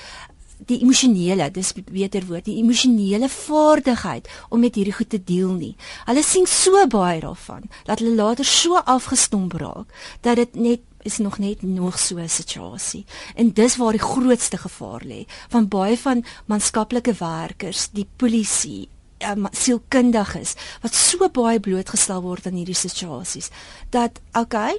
[0.70, 5.76] die emosionele, dis beter woord, die emosionele vaardigheid om met hierdie goed te deel nie.
[6.06, 11.20] Hulle sien so baie daarvan dat hulle later so afgestomp raak dat dit net is
[11.22, 13.06] nog net nog so 'n situasie.
[13.36, 19.48] En dis waar die grootste gevaar lê van baie van maatskaplike werkers, die polisie, um,
[19.52, 23.50] sielkundiges wat so baie blootgestel word aan hierdie situasies
[23.90, 24.76] dat okay,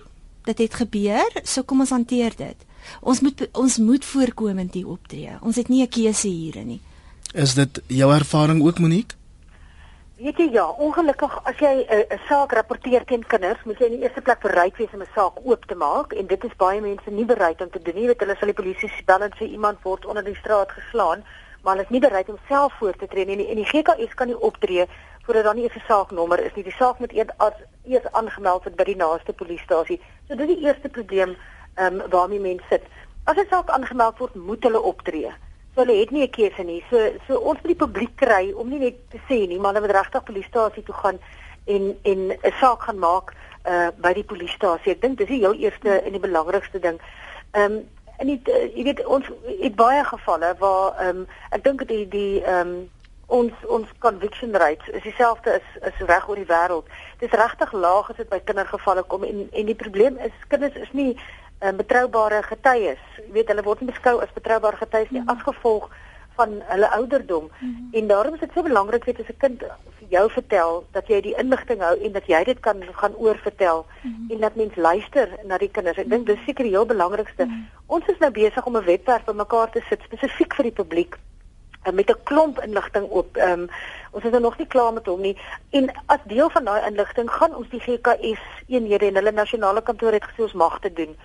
[0.46, 2.66] dit het gebeur, so kom ons hanteer dit.
[3.01, 5.38] Ons moet ons moet voorkomend hier optree.
[5.40, 6.81] Ons het nie 'n keuse hier nie.
[7.35, 9.16] Is dit jou ervaring ook Monique?
[10.16, 13.96] Weet jy ja, ongelukkig as jy 'n uh, saak rapporteer teen kinders, moet jy in
[13.99, 16.81] die eerste plek bereid wees om 'n saak oop te maak en dit is baie
[16.81, 18.07] mense nie bereid om te doen nie.
[18.07, 21.25] Weet hulle sal die polisie bel en sê iemand word onder die straat geslaan,
[21.62, 24.27] maar hulle is nie bereid om self voor te tree nie en die GKS kan
[24.27, 24.87] nie optree
[25.27, 26.64] voordat daar nie 'n saaknommer is nie.
[26.64, 30.01] Die saak moet eers aangemeld word by die naaste polisiestasie.
[30.29, 31.37] So dit is die eerste probleem
[31.77, 32.83] ehm um, waarmee mense sit.
[33.27, 35.31] as 'n saak aangemeld word, moet hulle optree.
[35.75, 36.85] So hulle het nie 'n keuse nie.
[36.91, 39.87] So so ons moet die publiek kry om nie net te sê nie, maar hulle
[39.87, 41.19] moet regtig polisiestasie toe gaan
[41.65, 43.35] en en 'n saak gaan maak
[43.67, 44.93] uh by die polisiestasie.
[44.93, 47.01] Ek dink dis die heel eerste en die belangrikste ding.
[47.51, 51.89] Ehm um, en dit jy weet ons het baie gevalle waar ehm um, ek dink
[51.89, 52.91] die die ehm um,
[53.27, 56.87] ons ons conviction rates is dieselfde as is reg oor die wêreld.
[57.19, 60.75] Dit is regtig laag as dit by kindergevalle kom en en die probleem is kinders
[60.75, 61.19] is nie
[61.61, 63.03] uh, betroubare getuies.
[63.21, 65.88] Jy weet hulle word nie beskou as betroubare getuies nie mm as gevolg
[66.37, 67.49] van hulle ouderdom.
[67.61, 67.88] Mm.
[67.92, 69.61] En daarom is dit so belangrik weet as 'n kind
[69.99, 73.87] vir jou vertel dat jy die inligting hou en dat jy dit kan gaan oorvertel
[74.03, 75.99] mm en dat mens luister na die kinders.
[75.99, 77.45] Ek dink dis seker die heel belangrikste.
[77.45, 77.69] Mm.
[77.87, 81.19] Ons is nou besig om 'n webwerf bymekaar te sit spesifiek vir die publiek
[81.87, 83.37] uh, met 'n klomp inligting op.
[83.37, 83.69] Ehm um,
[84.11, 85.38] ons is nog nie klaar met hom nie.
[85.71, 90.12] En as deel van daai inligting gaan ons die GKS eenhede en hulle nasionale kantoor
[90.12, 91.16] het gesê ons mag te doen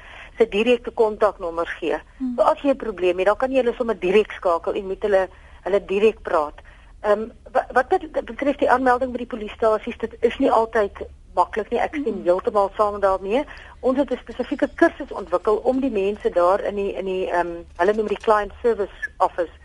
[0.41, 1.99] se direkte kontaknommer gee.
[2.17, 2.33] Hmm.
[2.35, 5.01] So as jy 'n probleem het, dan kan jy hulle sommer direk skakel en met
[5.01, 5.27] hulle
[5.63, 6.57] hulle direk praat.
[7.01, 11.69] Ehm um, wat wat betref die aanmelding by die polisiestasies, dit is nie altyd maklik
[11.69, 11.79] nie.
[11.79, 12.23] Ek stem hmm.
[12.23, 13.45] heeltemal saam daarmee.
[13.79, 17.47] Ons het 'n spesifieke kursus ontwikkel om die mense daar in die in die ehm
[17.47, 19.59] um, hulle noem die client service office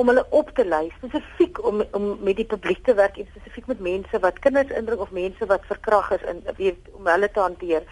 [0.00, 3.66] om hulle op te lei spesifiek om om met die publiek te werk en spesifiek
[3.66, 7.40] met mense wat kinders indring of mense wat verkrag is in weet om hulle te
[7.40, 7.82] hanteer.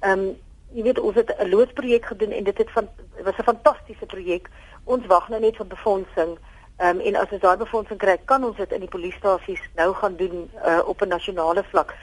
[0.00, 0.34] Ehm um,
[0.76, 2.88] jy weet ons het 'n loodsprojek gedoen en dit het van
[3.24, 4.48] was 'n fantastiese projek.
[4.84, 6.38] Ons wag nou net vir befondsing.
[6.76, 9.94] Ehm um, en as ons daai befondsing kry, kan ons dit in die polisiestasies nou
[9.94, 11.94] gaan doen uh, op 'n nasionale vlak.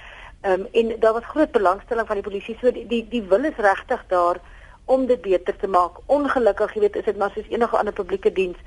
[0.41, 2.57] Ehm um, en daar was groot belangstelling van die polisie.
[2.62, 4.38] So die die, die wil is regtig daar
[4.86, 5.91] om dit beter te maak.
[6.05, 8.57] Ongelukkig, jy weet, is dit maar soos enige ander publieke diens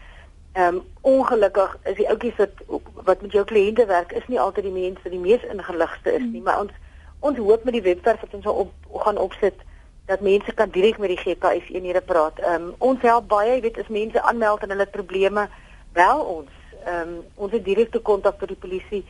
[0.56, 4.64] Ehm um, ongelukkig is die ouetjies wat wat met jou kliënte werk is nie altyd
[4.64, 6.42] die mense wat die mees ingeligte is nie, mm.
[6.42, 6.72] maar ons
[7.20, 9.65] ons hoop met die webwerf wat ons op gaan opsit
[10.06, 12.38] dat mense kan direk met die GKS eenhede praat.
[12.38, 15.48] Ehm um, ons help baie, jy weet as mense aanmeld en hulle probleme,
[15.92, 16.50] bel ons.
[16.84, 19.04] Ehm um, ons het direkte kontak met die polisie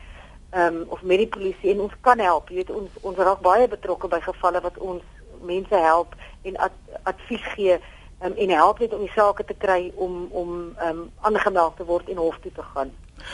[0.49, 2.49] ehm um, of met die polisie en ons kan help.
[2.49, 5.03] Jy weet ons ons raak baie betrokke by gevalle wat ons
[5.41, 7.77] mense help en ad, advies gee
[8.23, 10.55] um, en help net om die sake te kry om om
[10.89, 12.91] um aangemeld te word en hof toe te gaan.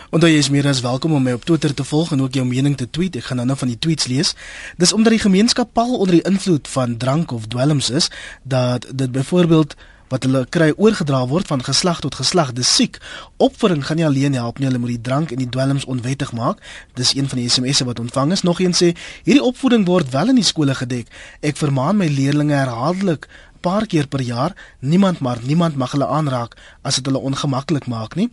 [0.09, 2.45] Onder jy is meer as welkom om my op Twitter te volg en ook jou
[2.45, 3.15] mening te tweet.
[3.15, 4.33] Ek gaan nou-nou van die tweets lees.
[4.77, 8.09] Dis omdat die gemeenskap pal onder die invloed van drank of dwelms is
[8.43, 9.75] dat dit byvoorbeeld
[10.13, 12.51] wat hulle kry oorgedra word van geslag tot geslag.
[12.53, 12.99] Dis siek.
[13.41, 16.61] Opvoeding gaan nie alleen help nie, hulle moet die drank en die dwelms onwettig maak.
[16.99, 18.45] Dis een van die SMS'e wat ontvang is.
[18.45, 18.91] Nog een sê,
[19.23, 21.09] hierdie opvoeding word wel in die skole gedek.
[21.41, 23.27] Ek vermaan my leerders herhaaldelik
[23.63, 24.53] paar keer per jaar.
[24.79, 28.29] Niemand maar niemand mag hulle aanraak as dit hulle ongemaklik maak nie.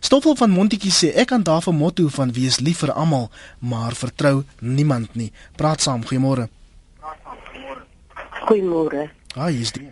[0.00, 4.42] Stoffel van Montetjie sê ek kan daarvan motto van wees lief vir almal, maar vertrou
[4.60, 5.30] niemand nie.
[5.56, 6.48] Praat saam, goeiemôre.
[8.48, 9.10] Goeiemôre.
[9.36, 9.90] Ah, jy's dit.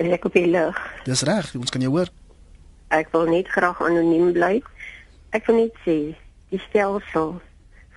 [0.00, 0.78] Ek op die lig.
[1.04, 2.10] Dis reg, ons kan jou hoor.
[2.92, 4.62] Ek wil net graag anoniem bly.
[5.36, 5.98] Ek wil net sê
[6.52, 7.36] die stelsel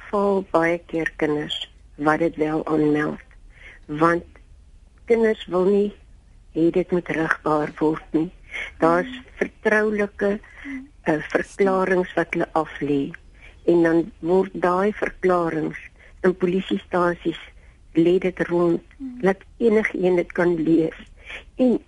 [0.10, 1.56] vol baie keer kinders
[2.02, 3.20] wat dit wel aanmeld
[4.02, 4.39] want
[5.10, 5.90] kinders wil nie
[6.54, 8.30] hê dit moet regbaar word nie.
[8.82, 13.02] Daar's vertroulike uh, verklaringe wat hulle aflê
[13.70, 15.78] en dan word daai verklaringe
[16.26, 17.40] in polisiestasies
[17.98, 21.00] lê dit rond dat enigiemand dit kan lees.
[21.66, 21.80] En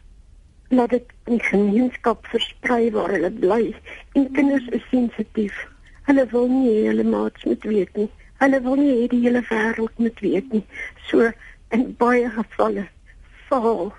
[0.69, 3.75] laat dit in die gemeenskap versprei waar hulle bly.
[4.17, 5.57] En kinders is sensitief.
[6.09, 8.09] Hulle wil nie hulle maats moet weet nie.
[8.41, 10.63] Hulle wil nie hê die hele wêreld moet weet nie.
[11.09, 11.29] So
[11.75, 12.87] in baie gevalle
[13.59, 13.93] val.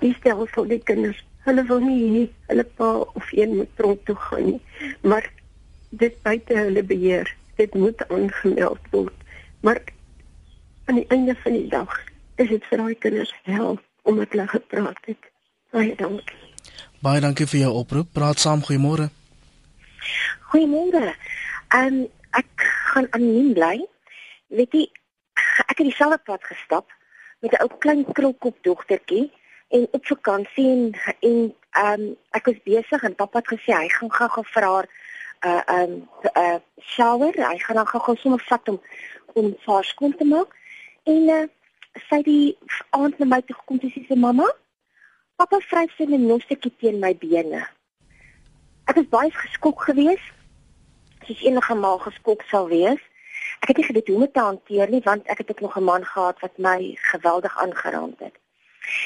[0.00, 1.20] Die stel vir die kinders.
[1.46, 4.60] Hulle wil nie hulle pa of een moet tronk toe gaan nie.
[5.02, 5.26] Maar
[5.90, 7.34] dit buite hulle beheer.
[7.56, 9.18] Dit moet aangemeld word.
[9.60, 9.82] Maar
[10.84, 11.98] aan die einde van die dag
[12.36, 15.30] is dit vir daai kinders hel om met hulle gepraat het.
[15.70, 16.40] Baie dankie.
[17.02, 18.12] Baie dankie vir jou oproep.
[18.14, 19.10] Praat saam, goeiemôre.
[20.52, 21.14] Goeiemôre.
[21.74, 23.76] Ehm um, ek gaan anoniem bly.
[24.56, 24.86] Weet jy,
[25.66, 26.88] ek het dieselfde pad gestap
[27.42, 29.32] met 'n ou klein krulkop dogtertjie
[29.68, 30.82] en op vakansie en
[31.20, 34.86] en ehm um, ek was besig en pappa het gesê hy gaan gou-gou vir haar
[34.86, 37.34] 'n uh, 'n um, 'n uh, shower.
[37.50, 38.80] Hy gaan dan gou-gou sommer vat om
[39.32, 40.50] om haar skoon te maak.
[41.02, 41.46] En uh,
[42.08, 42.58] sy die
[42.90, 44.48] aand na my toe gekom en sê sy mamma,
[45.36, 47.66] pappa vryf sy 'n nostetjie teen my bene.
[48.86, 50.30] Ek was baie geskok geweest.
[51.26, 53.02] Soos enige ma geskok sal wees.
[53.62, 55.84] Ek het nie geweet hoe om te hanteer nie want ek het ook nog 'n
[55.84, 58.36] man gehad wat my geweldig aangeraak het.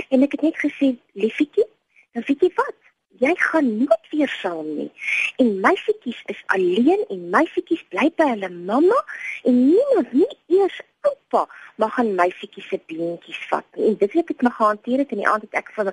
[0.08, 1.66] En ek het net gesê, "Liefietjie,
[2.12, 2.78] weet jy wat?
[3.18, 4.90] Jy gaan nooit weer saam nie.
[5.36, 9.04] En meisietjies is alleen en meisietjies bly by hulle mamma
[9.42, 13.64] en niemand nie eers oupa mag aan meisietjie se beentjies vat.
[13.72, 15.92] En dit het ek nog gehanteer het in die aand het ek vir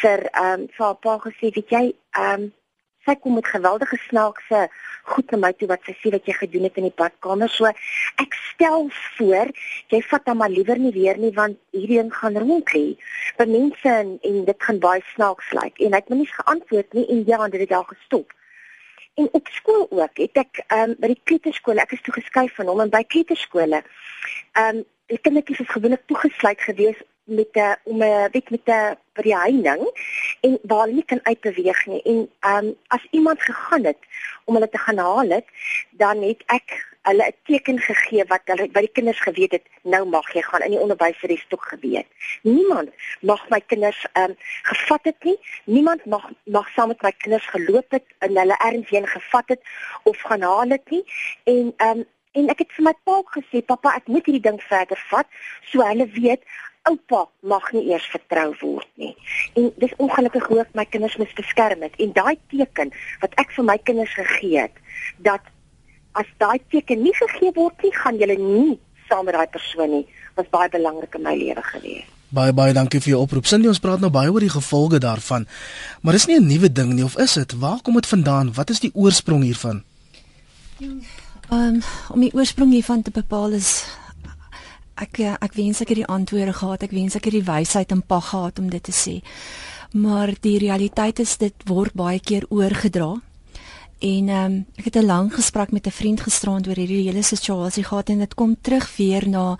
[0.00, 2.52] vir ehm um, vir haar pa gesê, weet jy, ehm um,
[3.06, 4.68] sy kom met geweldige snaakse
[5.08, 7.50] goed na my toe wat sy sê wat jy gedoen het in die badkamer.
[7.52, 7.70] So
[8.22, 9.52] ek stel voor,
[9.92, 12.86] jy vat hom maar liewer nie weer nie want hierdie ding gaan rond lê.
[13.38, 15.80] Vir mense en, en dit gaan baie snaaks lyk.
[15.80, 18.34] En hy het my nie geantwoord nie en ja, dit het al gestop.
[19.18, 22.54] En op skool ook het ek ehm um, by die kleuterskool, ek is toe geskuif
[22.60, 23.82] van hom en by kleuterskole.
[24.54, 28.96] Ehm um, die kindertjies is gewoonlik toegesluit gewees met 'n om 'n weet met 'n
[29.22, 29.82] die heining
[30.40, 32.02] en waar hulle nie kan uitbeweeg nie.
[32.02, 33.98] En ehm um, as iemand gegaan het
[34.44, 35.46] om hulle te gaan haal het,
[35.90, 40.04] dan het ek hulle 'n teken gegee wat hulle by die kinders geweet het, nou
[40.04, 42.06] mag jy gaan in die onderwyseres toe geweet.
[42.42, 45.38] Niemand mag my kinders ehm um, gevat het nie.
[45.64, 49.62] Niemand mag mag saam met my kinders geloop het en hulle ergens heen gevat het
[50.02, 51.04] of gaan haal het nie.
[51.44, 54.60] En ehm um, en ek het vir my pa gesê, pappa, ek moet hierdie ding
[54.62, 55.26] verder vat
[55.70, 56.42] so hulle weet
[56.90, 59.14] oupa mag nie eers vertrou word nie.
[59.54, 63.54] En dis ongelukkig hoe ek my kinders mis beskerm het en daai teken wat ek
[63.56, 64.76] vir my kinders gegee het
[65.24, 65.44] dat
[66.18, 70.06] as daai teken nie gegee word nie, gaan julle nie saam met daai persoon nie.
[70.38, 72.08] Was baie belangrik in my lewe gewees.
[72.28, 73.46] Baie baie dankie vir jou oproep.
[73.48, 75.46] Sindie, ons praat nou baie oor die gevolge daarvan.
[76.02, 77.52] Maar dis nie 'n nuwe ding nie of is dit?
[77.58, 78.52] Waar kom dit vandaan?
[78.52, 79.82] Wat is die oorsprong hiervan?
[80.80, 81.00] Ehm
[81.50, 83.86] um, om die oorsprong hiervan te bepaal is
[85.02, 86.82] ek eh, ek wens ek het die antwoorde gehad.
[86.82, 89.20] Ek wens ek het die wysheid en pag gehad om dit te sê.
[89.92, 93.16] Maar die realiteit is dit word baie keer oorgedra.
[93.98, 97.22] En ehm um, ek het 'n lang gesprek met 'n vriend gisterand oor hierdie hele
[97.22, 99.58] situasie gehad en dit kom terug weer na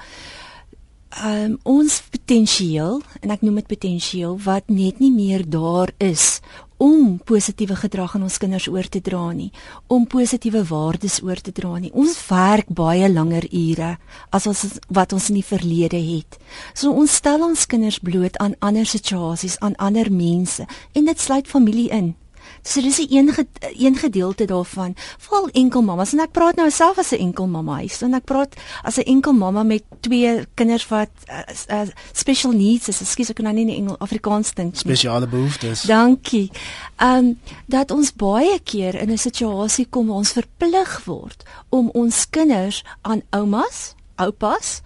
[1.08, 6.40] ehm um, ons potensiaal en ek noem dit potensiaal wat net nie meer daar is
[6.78, 9.50] om positiewe gedrag aan ons kinders oor te dra nie,
[9.86, 11.90] om positiewe waardes oor te dra nie.
[11.92, 13.96] Ons werk baie langer ure
[14.30, 16.38] as ons wat ons in die verlede het.
[16.74, 21.50] So ons stel ons kinders bloot aan ander situasies, aan ander mense en dit sluit
[21.50, 22.14] familie in.
[22.62, 24.94] So dis 'n een een gedeelte daarvan.
[25.18, 28.24] Val enkel mammas en ek praat nou self as 'n enkel mamma huis en ek
[28.24, 31.38] praat as 'n enkel mamma met twee kinders wat uh,
[31.70, 33.00] uh, special needs is.
[33.00, 34.80] Ekskuus ek kan nou nie in Engels Afrikaans dink nie.
[34.80, 35.82] Spesiale behoeftes.
[35.82, 36.50] Dankie.
[36.96, 41.90] Ehm um, dat ons baie keer in 'n situasie kom waar ons verplig word om
[41.92, 44.80] ons kinders aan oumas, oupas,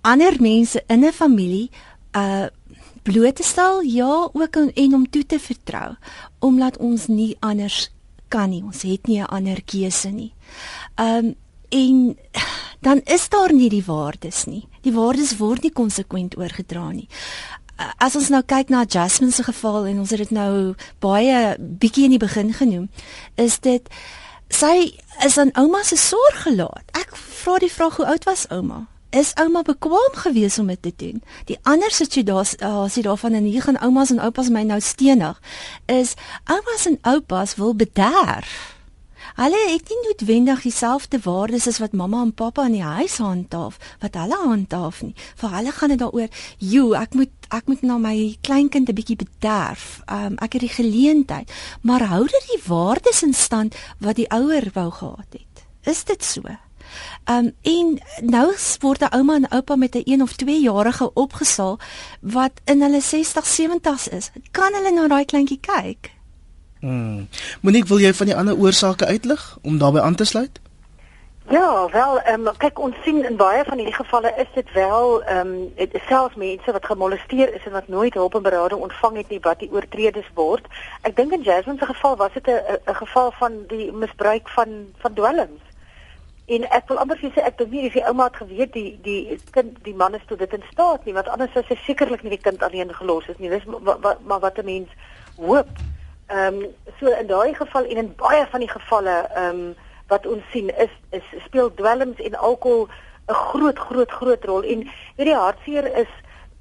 [0.00, 1.70] ander mense in 'n familie
[2.12, 2.46] uh
[3.06, 5.94] bloot te stel, ja, ook en, en om toe te vertrou,
[6.46, 7.90] omdat ons nie anders
[8.28, 8.62] kan nie.
[8.62, 10.32] Ons het nie 'n ander keuse nie.
[10.96, 11.34] Um
[11.68, 12.16] en
[12.80, 14.68] dan is daar nie die waardes nie.
[14.82, 17.08] Die waardes word nie konsekwent oorgedra nie.
[17.98, 22.04] As ons nou kyk na Jasmine se geval en ons het dit nou baie bietjie
[22.04, 22.88] in die begin genoem,
[23.34, 23.88] is dit
[24.48, 26.84] sy is aan ouma se sorg gelaat.
[26.92, 28.86] Ek vra die vraag hoe oud was ouma?
[29.10, 31.22] Is ouma bekwam geweest om dit te doen.
[31.44, 35.40] Die ander situasie as jy daarvan en hier gaan oumas en oupas my nou stenig
[35.86, 36.14] is
[36.44, 38.74] oumas en oupas wil bederf.
[39.36, 43.78] Hulle het nie noodwendig dieselfde waardes as wat mamma en pappa in die huis handhaaf
[44.00, 45.14] wat hulle handhaaf nie.
[45.40, 49.16] Vir hulle gaan dit daaroor, "Jo, ek moet ek moet na my kleinkind 'n bietjie
[49.16, 50.00] bederf.
[50.06, 51.50] Um ek het die geleentheid,
[51.82, 56.24] maar hou dit die waardes in stand wat die ouer wou gehad het." Is dit
[56.24, 56.42] so?
[57.24, 61.78] Um en nou word 'n ouma en oupa met 'n 1 of 2 jarige opgesaal
[62.20, 64.30] wat in hulle 60, 70's is.
[64.50, 66.10] Kan hulle na daai kleintjie kyk?
[66.80, 67.28] Mm.
[67.60, 70.60] Monique, wil jy van die ander oorsake uitlig om daarbey aan te sluit?
[71.48, 75.22] Ja, wel, ehm um, kyk ons sien in baie van hierdie gevalle is dit wel
[75.22, 79.28] ehm um, selfs mense wat gemolesteer is en wat nooit hulp en berading ontvang het
[79.28, 80.66] nie wat die oortreders word.
[81.02, 84.68] Ek dink in Jasmine se geval was dit 'n 'n geval van die misbruik van
[84.98, 85.65] van dwelms.
[86.46, 89.78] En ek wil amper sê ek dink nie die ouma het geweet die die kind
[89.82, 92.44] die man is toe dit in staat nie want anders sou sy sekerlik nie die
[92.44, 93.50] kind alleen gelos het nie.
[93.50, 94.90] Dis maar wat 'n mens
[95.36, 95.68] hoop.
[96.28, 99.74] Ehm um, so in daai geval en in baie van die gevalle ehm um,
[100.06, 102.86] wat ons sien is is speel dwelms en alkohol
[103.28, 106.12] 'n groot groot groot rol en weet die hartseer is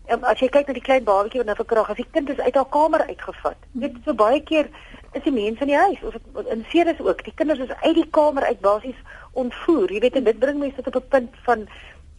[0.10, 2.40] um, as jy kyk na die klein babatjie wat nou verkrag as die kind is
[2.40, 3.58] uit haar kamer uitgevat.
[3.72, 4.70] Weet so baie keer
[5.16, 6.16] is die mense in die huis of
[6.52, 9.00] in seer is ook die kinders is uit die kamer uit basies
[9.32, 9.92] ontvoer.
[9.92, 11.68] Jy weet en dit bring mense tot op 'n punt van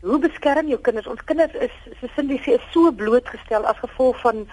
[0.01, 1.07] hoe beskerm jou kinders?
[1.07, 4.47] Ons kinders is so Cindy sê is so blootgestel as gevolg van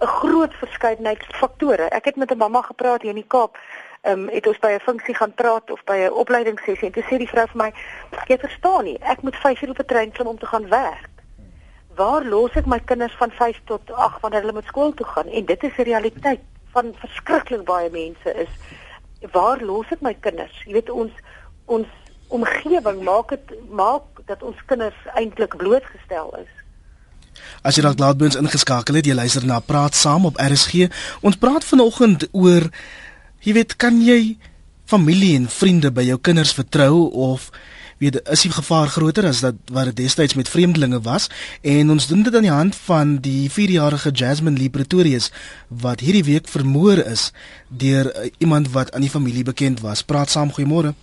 [0.00, 1.88] 'n groot verskeidenheid faktore.
[1.90, 3.58] Ek het met 'n mamma gepraat hier in die Kaap.
[4.02, 7.02] Ehm um, het ons by 'n funksie gaan praat of by 'n opleidingssessie en toe
[7.02, 7.72] sê die vrou vir my,
[8.26, 8.98] "Ek verstaan nie.
[8.98, 11.08] Ek moet 5 uur op 'n trein klim om te gaan werk.
[11.94, 15.26] Waar los ek my kinders van 5 tot 8 wanneer hulle moet skool toe gaan?"
[15.26, 16.40] En dit is 'n realiteit
[16.74, 18.52] van verskriklik baie mense is
[19.34, 20.54] waar los ek my kinders?
[20.66, 21.12] Jy weet ons
[21.70, 21.86] ons
[22.30, 26.50] omgewing maak dit maak dat ons kinders eintlik blootgestel is.
[27.66, 30.88] As jy dalk laat by ons ingeskakel het, jy luister na Praat Saam op RSG.
[31.26, 32.68] Ons praat vanoggend oor
[33.44, 34.36] jy weet, kan jy
[34.90, 37.50] familie en vriende by jou kinders vertrou of
[38.00, 41.28] weet is die gevaar groter as dat wat dit destyds met vreemdelinge was
[41.60, 45.28] en ons doen dit aan die hand van die 4-jarige Jasmine Lee Pretorius
[45.68, 47.28] wat hierdie week vermoor is
[47.68, 50.02] deur uh, iemand wat aan die familie bekend was.
[50.02, 50.94] Praat saam, goeiemôre.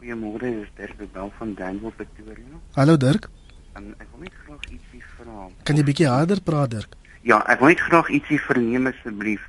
[0.00, 2.62] Goeiemôre, dis Dirk Bel van Danville Pretoria.
[2.78, 3.28] Hallo Dirk.
[3.76, 5.50] Um, ek wil net graag ietsie vra.
[5.68, 6.96] Kan jy bietjie harder praat Dirk?
[7.20, 9.44] Ja, ek wil net graag ietsie verneem asseblief.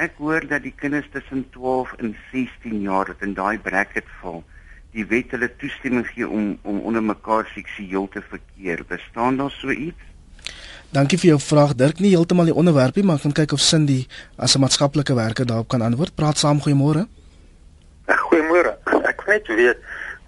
[0.00, 4.40] Ek hoor dat die kinders tussen 12 en 16 jaar in daai bracket val
[4.92, 8.84] die wet hulle toestemming gee om om onder mekaar seksueel te verkeer.
[8.88, 10.10] Bestaan daar so iets?
[10.92, 11.74] Dankie vir jou vraag.
[11.74, 15.14] Dirk nie heeltemal die onderwerp nie, maar ek gaan kyk of Cindy as 'n maatskaplike
[15.14, 16.14] werker daarop kan antwoord.
[16.14, 17.06] Praat saam, goeiemôre.
[18.06, 18.76] Goeiemôre.
[19.08, 19.78] Ek weet weet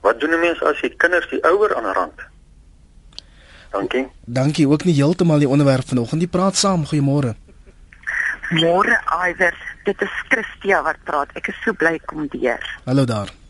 [0.00, 2.18] wat doen 'n mens as jy kinders die ouer aan rand?
[3.70, 4.06] Dankie.
[4.24, 6.20] Dankie ook nie heeltemal die onderwerp vanoggend.
[6.20, 7.34] Die praat saam, goeiemôre.
[8.50, 9.54] Môre Iwer,
[9.84, 11.28] dit is Christia wat praat.
[11.34, 12.80] Ek is so bly kom deur.
[12.84, 13.43] Hallo daar.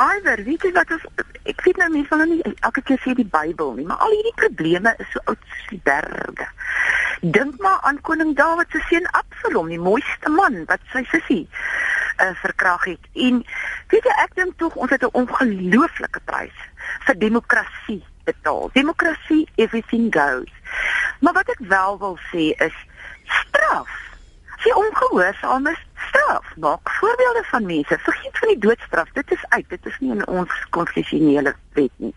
[0.00, 1.04] Iwer, weet jy wat ons
[1.50, 4.36] ek weet nou mense van nie elke keer sê die Bybel nie, maar al hierdie
[4.38, 6.46] probleme is so oud soos die berge.
[7.36, 12.30] Dink maar aan koning Dawid se seun Absalom, die mooiste man wat sy sussie uh,
[12.40, 13.10] verkrag het.
[13.26, 13.42] En
[13.92, 16.56] weet jy ek dink tog ons het 'n ongelooflike prys
[17.08, 18.70] vir demokrasie betaal.
[18.72, 20.52] Demokrasie everything goes.
[21.20, 22.76] Maar wat ek wel wil sê is
[23.24, 23.92] straf.
[24.64, 26.56] Sy ongehoorsaam is straf.
[26.56, 27.98] Maak voorbeelde van mense.
[27.98, 29.08] Vergeet van die doodstraf.
[29.12, 29.68] Dit is uit.
[29.68, 32.14] Dit is nie in ons konstitusionele wet nie.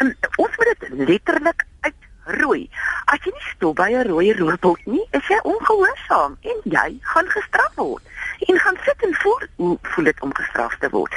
[0.00, 2.70] Um, ons moet dit letterlik uitrooi.
[3.04, 7.28] As jy nie stop by 'n rooi robot nie, is jy ongehoorsaam en jy gaan
[7.28, 8.02] gestraf word.
[8.46, 11.14] En gaan sit en voel hoe voel dit om gestraf te word.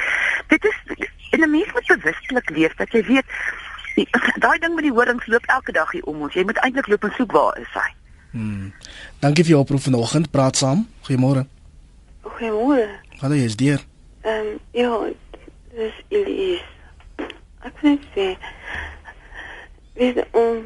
[0.48, 0.76] Dit is
[1.30, 3.26] in 'n mens moet bewustelik leef dat jy weet
[4.38, 6.34] daai ding met die horings loop elke dag hier om ons.
[6.34, 7.90] Jy moet eintlik loop en soek waar is hy.
[8.30, 8.72] Hmm.
[9.18, 10.30] Dankie vir jou oproep vanoggend.
[10.30, 10.88] Praat saam.
[11.06, 11.46] Goeiemôre.
[12.24, 12.88] Goeiemôre.
[13.20, 13.80] Hallo, jy's deur.
[14.22, 14.90] Ehm um, ja,
[15.76, 16.64] dis Elise.
[17.68, 18.30] Ek net sê
[19.98, 20.62] weet om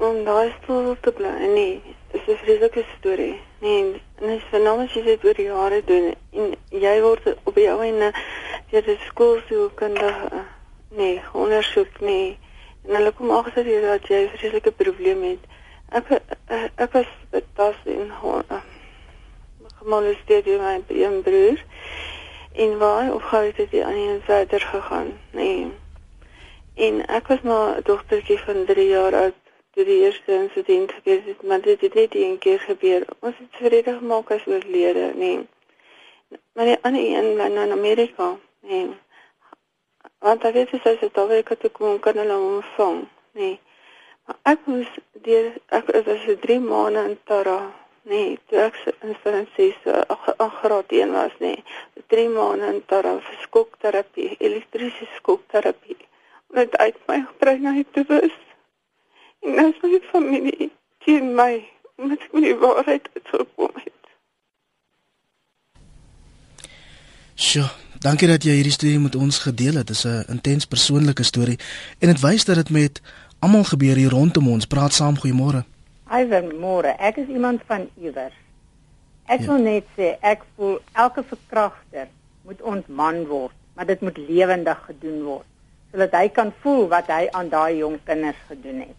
[0.00, 1.32] om daai stoel te bly.
[1.52, 1.82] Nee,
[2.12, 3.36] dis 'n vreeslike storie.
[3.60, 7.76] Nee, en dis vernoem as jy dit oor jare doen en jy word op jou
[7.88, 8.00] en
[8.72, 10.44] jy het skool so kundige
[10.96, 12.38] nee, ondersoek nee.
[12.88, 15.44] En hulle kom agter dat jy 'n vreeslike probleem het.
[15.92, 18.64] Ek ek, ek was betas in uh,
[19.86, 21.64] gemolesteer deur my een broer.
[22.52, 25.72] En waar opgehou het hy aan die verder gegaan nee.
[26.74, 29.36] En ek was maar 'n dogtertjie van 3 jaar oud
[29.70, 33.06] toe die eerste insident gebeur het maar dit het net een keer gebeur.
[33.18, 35.46] Ons het vrede gemaak as oorlede nee.
[36.52, 38.90] Maar die ander een was in Amerika nee.
[40.18, 43.60] Want daar weet jy sy het alweer toe kom kan hulle hom vang nee.
[44.24, 49.16] Maar ek was deur ek was vir 3 maande in Tara Nee, toe ek in
[49.18, 49.78] Fransies
[50.38, 51.58] aan graad 1 was, nee.
[52.06, 55.98] 3 maande in vir skokterapie, elektriese skokterapie.
[56.54, 58.38] En dit uit my gebring na die bewus.
[59.42, 60.70] En nou is my familie
[61.02, 61.66] teen my,
[61.98, 63.92] omdat ek die waarheid uitgekom het.
[67.34, 67.68] Sjoe,
[68.06, 69.90] dankie dat jy hierdie storie met ons gedeel het.
[69.90, 71.58] Dit is 'n intens persoonlike storie
[71.98, 73.02] en dit wys dat dit met
[73.38, 74.66] almal gebeur hier rondom ons.
[74.66, 75.66] Praat saam, goeiemôre.
[76.06, 76.94] Iwer môre.
[76.98, 78.36] Ek is iemand van iewers.
[79.26, 79.46] Ek ja.
[79.50, 82.06] wil net sê ek voel elke verkragter
[82.46, 85.52] moet ontman word, maar dit moet lewendig gedoen word
[85.96, 88.96] sodat hy kan voel wat hy aan daai jong kinders gedoen het.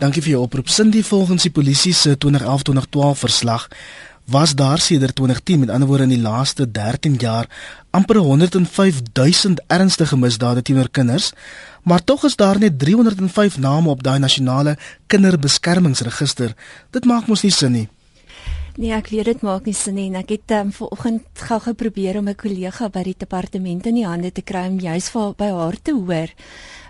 [0.00, 0.70] Dankie vir jou oproep.
[0.72, 3.68] Cindy volgens die polisie se 2011-2012 verslag
[4.30, 7.46] was daar sedert 2010 met ander woorde in die laaste 13 jaar
[7.90, 11.32] amper 105 000 ernstige misdade teenoor kinders
[11.82, 14.76] maar tog is daar net 305 name op daai nasionale
[15.06, 16.54] kinderbeskermingsregister.
[16.90, 17.88] Dit maak mos nie sin nie.
[18.76, 20.08] Nee, ek weet dit maak nie sin nie.
[20.16, 24.32] Ek het um, vanoggend gou geprobeer om 'n kollega by die departement in die hande
[24.32, 26.28] te kry om juis vir by haar te hoor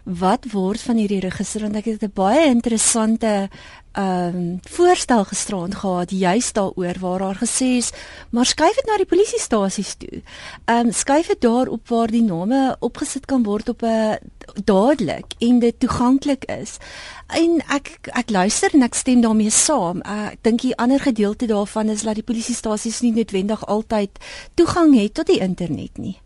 [0.04, 3.48] wat word van hierdie register want ek het 'n baie interessante
[3.92, 7.90] ehm um, voorstel gisterand gehad juis daaroor waar haar gesê is
[8.30, 10.22] maar skuif dit na die polisiestasies toe.
[10.64, 14.18] Ehm um, skuif dit daar op waar die name opgesit kan word op 'n
[14.64, 16.78] dadelik en dit toeganklik is.
[17.26, 20.02] En ek ek luister en ek stem daarmee saam.
[20.02, 24.18] Ek dink die ander gedeelte daarvan is dat die polisiestasies nie noodwendig altyd
[24.54, 26.16] toegang het tot die internet nie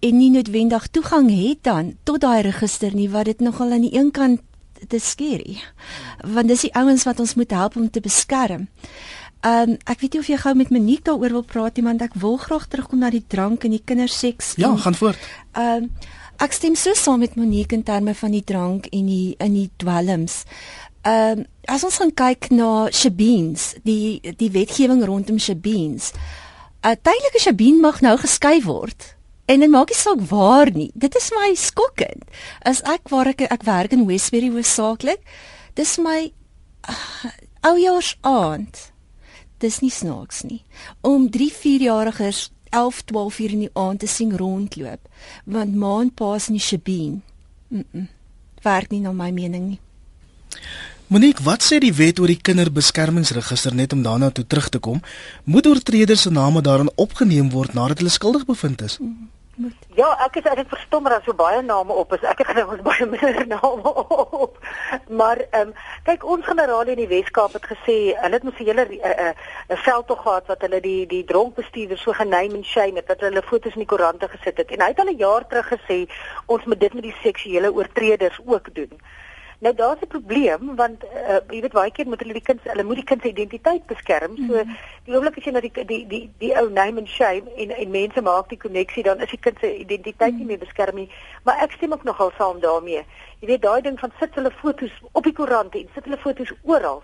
[0.00, 3.94] en nie noodwendig toegang het dan tot daai register nie wat dit nogal aan die
[3.94, 4.40] een kant
[4.82, 5.58] dit is skerry.
[6.26, 8.68] Want dis die ouens wat ons moet help om te beskerm.
[9.42, 12.02] Ehm um, ek weet nie of jy gou met Monique daaroor wil praat nie, want
[12.04, 14.52] ek wil graag terugkom na die drank en die kinderseks.
[14.62, 15.30] Ja, gaan voort.
[15.52, 19.34] Ehm um, ek stem so saam met Monique in terme van die drank en die
[19.38, 20.42] in die dwelms.
[21.06, 26.12] Ehm um, as ons gaan kyk na shebeens, die die wetgewing rondom shebeens.
[26.82, 29.14] 'n uh, Tydelike shebeen mag nou geskei word.
[29.46, 30.90] En dit maak nie saak waar nie.
[30.94, 32.24] Dit is my skokkend.
[32.62, 35.22] As ek waar ek ek werk in Westbury hoofsaaklik,
[35.74, 36.32] dis my
[36.88, 37.30] uh,
[37.60, 38.92] oujaars aand.
[39.58, 40.62] Dis nie snaaks nie.
[41.02, 45.08] Om 3, 4 jariges 11, 12 uur in die aand te sien rondloop,
[45.44, 47.22] want ma en pa is nie Shabeen.
[47.68, 47.84] Mm.
[47.92, 48.08] -mm.
[48.62, 49.80] Werk nie na my mening nie.
[51.06, 55.02] Monique, wat sê die wet oor die kinderbeskermingsregister net om daarna toe terug te kom?
[55.44, 58.98] Moet oortreders se name daarin opgeneem word nadat hulle skuldig bevind is?
[58.98, 59.28] Mm
[59.62, 59.86] moet.
[59.96, 62.24] Ja, ek is is verstom dat so baie name op is.
[62.32, 63.94] Ek het gedink ons baie minder name
[64.44, 64.58] op.
[65.08, 65.72] Maar ehm um,
[66.08, 69.14] kyk ons generaal in die Weskaap het gesê hulle het mos 'n hele 'n uh,
[69.26, 69.32] uh,
[69.68, 73.42] uh, veldtog gehad wat hulle die die dronkbestuurders so gename en shame het dat hulle
[73.42, 74.70] fotos in die koerante gesit het.
[74.70, 75.98] En hy het al 'n jaar terug gesê
[76.46, 78.92] ons moet dit met die seksuele oortreders ook doen.
[79.62, 82.82] Nou daar's 'n probleem want uh, jy weet baie keer moet hulle die kind hulle
[82.82, 84.36] moet die kind se identiteit beskerm.
[84.36, 84.76] So mm -hmm.
[85.04, 87.90] die oomblik as jy na die die die die ou name and shame en en
[87.90, 90.38] mense maak die koneksie dan is die kind se identiteit mm -hmm.
[90.38, 91.10] nie meer beskerm nie.
[91.44, 93.04] Maar ek stem ook nogal saam daarmee.
[93.40, 96.52] Jy weet daai ding van sit hulle fotos op die koerante en sit hulle fotos
[96.62, 97.02] oral.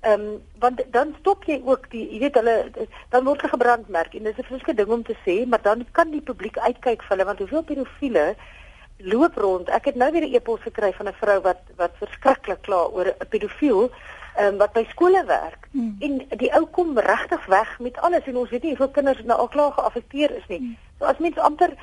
[0.00, 2.70] Ehm um, want dan stop jy ook die jy weet hulle
[3.08, 6.10] dan word hulle gebrandmerk en dis 'n vreeslike ding om te sê, maar dan kan
[6.10, 8.34] die publiek uitkyk vir hulle want hoeveel pedofiele
[9.04, 9.68] loop rond.
[9.68, 13.06] Ek het nou weer 'n e-pos gekry van 'n vrou wat wat verskriklik kla oor
[13.06, 13.90] 'n pedofiel
[14.40, 15.68] um, wat by skole werk.
[15.70, 15.96] Hmm.
[15.98, 19.38] En die ou kom regtig weg met alles en ons weet nie hoeveel kinders nou
[19.38, 20.58] al klaar geaffekteer is nie.
[20.58, 20.76] Hmm.
[20.98, 21.76] So as mense amper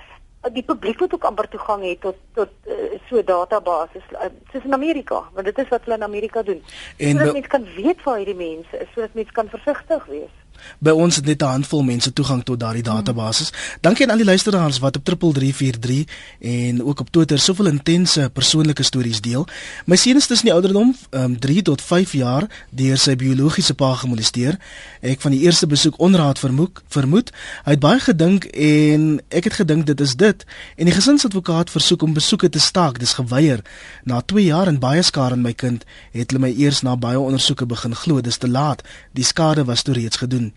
[0.50, 4.74] die publiek moet ook amper toegang hê tot tot uh, so databasis uh, soos in
[4.74, 6.64] Amerika, want dit is wat hulle in Amerika doen.
[6.98, 10.34] En sodat mense kan weet waar hierdie mense is, sodat mense kan versigtig wees.
[10.80, 13.44] By ons het net 'n handvol mense toegang tot daardie database.
[13.44, 13.80] Hmm.
[13.82, 16.06] Dankie aan al die luisteraars wat op 3343
[16.40, 19.48] en ook op Twitter soveel intense persoonlike stories deel.
[19.86, 23.94] My seun is tussen die ouderdom um, 3 tot 5 jaar deur sy biologiese pa
[23.96, 24.58] gemolesteer.
[25.02, 27.32] Ek van die eerste besoek onraad vermoed, vermoed.
[27.66, 30.46] Hy het baie gedink en ek het gedink dit is dit
[30.76, 33.00] en die gesinsadvokaat versoek om besoeke te staak.
[33.00, 33.64] Dis geweier.
[34.04, 37.20] Na 2 jaar en baie skade aan my kind het hulle my eers na baie
[37.20, 38.22] ondersoeke begin glo.
[38.22, 38.84] Dis te laat.
[39.18, 40.51] Die skade was toe reeds gedoen.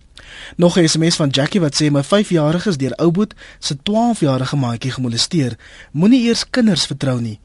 [0.57, 4.91] Nog 'n SMS van Jackie wat sê my 5-jarige is deur Ouboet se 12-jarige maatjie
[4.91, 5.57] gemolesteer.
[5.91, 7.41] Moenie eers kinders vertrou nie.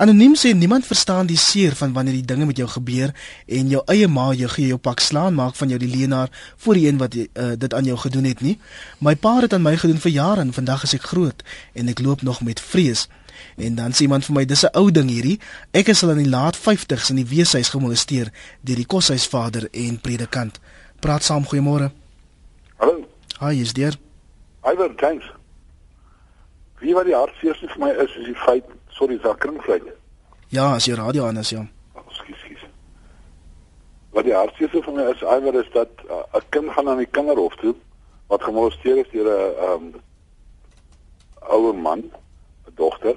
[0.00, 3.10] Anoniem sê niemand verstaan die seer van wanneer die dinge met jou gebeur
[3.46, 6.74] en jou eie ma jou gee jou pak slaan maak van jou die leenaar voor
[6.74, 7.26] die een wat uh,
[7.58, 8.58] dit aan jou gedoen het nie.
[8.98, 12.00] My pa het aan my gedoen vir jare en vandag is ek groot en ek
[12.00, 13.08] loop nog met vrees.
[13.56, 15.38] En dan sê iemand vir my dis 'n ou ding hierdie.
[15.70, 20.00] Ek is al in die laat 50's in die weeshuis gemolesteer deur die koshuisvader en
[20.00, 20.60] predikant.
[21.00, 21.90] Praat saam goeiemôre.
[22.76, 23.04] Hallo.
[23.40, 23.96] Hi, is dit?
[24.68, 25.24] Iver, thanks.
[26.78, 29.86] Wie wat die hartseerste vir my is, is die feit, sorry, dis kringvlieg.
[30.52, 31.62] Ja, as jy radio aan is, ja.
[31.96, 32.66] Ekskuus, ekskuus.
[34.12, 37.00] Wat die hartseerste vir my is, Iver, is dat uh, 'n uh, kind gaan aan
[37.00, 37.74] die kinderhof toe
[38.28, 39.84] wat gemolesteer is deur 'n um
[41.48, 42.04] ouer man,
[42.68, 43.16] 'n dogter,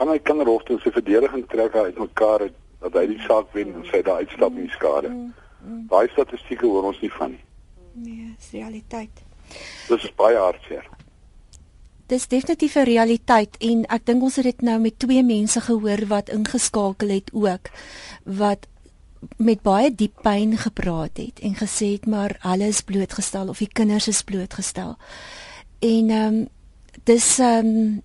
[0.00, 2.48] gaan hy kinderhof toe sy verdediging trek uit mekaar
[2.80, 5.08] dat hy die saak wen en sy daai uitstap in die skade.
[5.08, 5.34] Mm,
[5.64, 5.86] mm.
[5.88, 7.44] Daai statistieke hoor ons nie van nie.
[7.92, 9.22] Nee, dis realiteit.
[9.88, 10.88] Dis baie hartseer.
[12.06, 16.06] Dis definitief 'n realiteit en ek dink ons het dit nou met twee mense gehoor
[16.06, 17.70] wat ingeskakel het ook
[18.24, 18.66] wat
[19.36, 23.72] met baie diep pyn gepraat het en gesê het maar hulle is blootgestel of die
[23.72, 24.96] kinders is blootgestel.
[25.78, 26.48] En ehm um,
[27.04, 28.02] dis ehm um,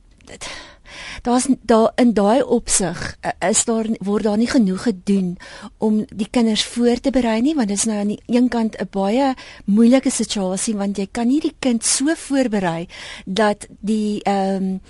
[1.21, 5.37] daar's daar in daai opsig eh, is daar word daar nie genoeg gedoen
[5.77, 8.75] om die kinders voor te berei nie want dit is nou aan die een kant
[8.79, 9.33] 'n baie
[9.65, 12.87] moeilike situasie want jy kan nie die kind so voorberei
[13.25, 14.81] dat die ehm um,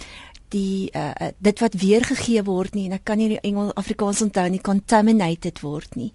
[0.47, 4.47] die uh, dit wat weergegee word nie en ek kan nie die Engels Afrikaans onthou
[4.49, 6.13] nie contaminated word nie.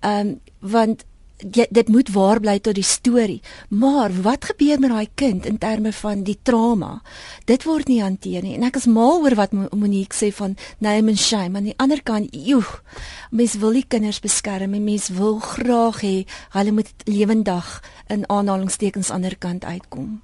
[0.00, 1.04] Ehm um, want
[1.38, 3.40] jy, dit moet waar bly tot die storie.
[3.68, 7.02] Maar wat gebeur met daai kind in terme van die trauma?
[7.50, 8.54] Dit word nie hanteer nie.
[8.54, 11.58] En ek is mal oor wat Monique sê van name and shame.
[11.58, 12.64] Aan die ander kant, joe,
[13.30, 16.16] mens wil die kinders beskerm en mens wil graag hê
[16.54, 20.20] hulle moet lewendig in aanhalingstekens aan die ander kant uitkom.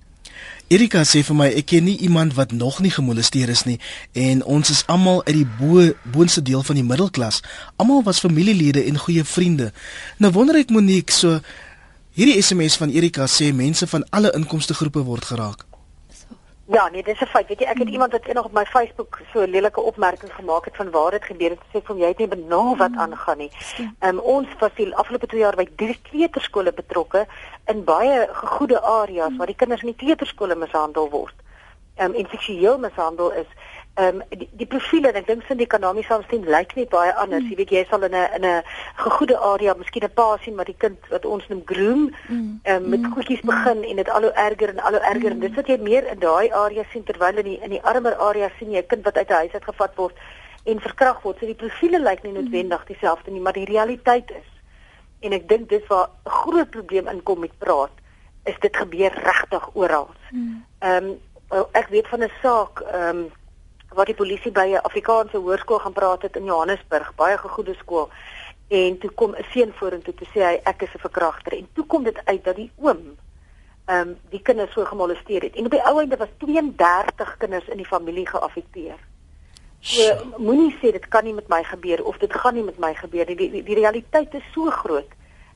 [0.70, 3.78] Erika sê vir my ek ken nie iemand wat nog nie gemolesteer is nie
[4.14, 7.40] en ons is almal uit die bo boonste deel van die middelklas.
[7.76, 9.72] Almal was familielede en goeie vriende.
[10.18, 11.40] Nou wonder ek Monique, so
[12.14, 15.69] hierdie SMS van Erika sê mense van alle inkomste groepe word geraak.
[16.72, 17.48] Ja, nee, dis 'n feit.
[17.48, 17.92] Weet jy, ek het hmm.
[17.92, 21.24] iemand wat eendag op my Facebook so 'n lelike opmerking gemaak het van waar dit
[21.24, 21.58] gebeur het.
[21.72, 23.00] Sê vir jy het nie benul wat hmm.
[23.00, 23.50] aangaan nie.
[23.76, 27.26] Ehm um, ons was die afgelope 2 jaar by drie kleuterskole betrokke
[27.66, 29.36] in baie gegoede areas hmm.
[29.36, 31.34] waar die kinders in die kleuterskole mishandel word.
[31.96, 33.46] Ehm um, en seksueel mishandel is
[34.00, 37.12] ehm um, die, die profile en ek dink sin die kanamie saamstem lyk net baie
[37.22, 37.42] anders.
[37.44, 37.50] Mm.
[37.52, 38.62] Jy weet jy sal in 'n in 'n
[38.96, 42.60] gegoede area miskien 'n pa sien maar die kind wat ons noem groom mm.
[42.62, 43.12] ehm um, met mm.
[43.14, 45.36] goedjies begin en dit al hoe erger en al hoe erger mm.
[45.36, 48.16] en dit wat jy meer in daai area sien terwyl in die in die armer
[48.16, 50.16] area sien jy 'n kind wat uit 'n huis uit gevat word
[50.64, 51.38] en verkragt word.
[51.38, 54.48] So die profile lyk nie noodwendig dieselfde nie, maar die realiteit is
[55.20, 57.92] en ek dink dis waar 'n groot probleem inkom met praat
[58.44, 60.08] is dit gebeur regtig oral.
[60.78, 61.18] Ehm um,
[61.72, 63.30] ek weet van 'n saak ehm um,
[63.94, 68.08] wat die polisie by 'n Afrikaanse hoërskool gaan praat het in Johannesburg, baie gegoede skool.
[68.68, 71.86] En toe kom 'n seun vorentoe te sê hy ek is 'n verkragter en toe
[71.86, 73.16] kom dit uit dat die oom
[73.84, 75.54] ehm um, die kinders so gemolesteer het.
[75.54, 78.98] En op die ou einde was 32 kinders in die familie geaffekteer.
[79.80, 80.02] So
[80.36, 83.26] moenie sê dit kan nie met my gebeur of dit gaan nie met my gebeur
[83.26, 83.36] nie.
[83.36, 85.08] Die, die, die realiteit is so groot.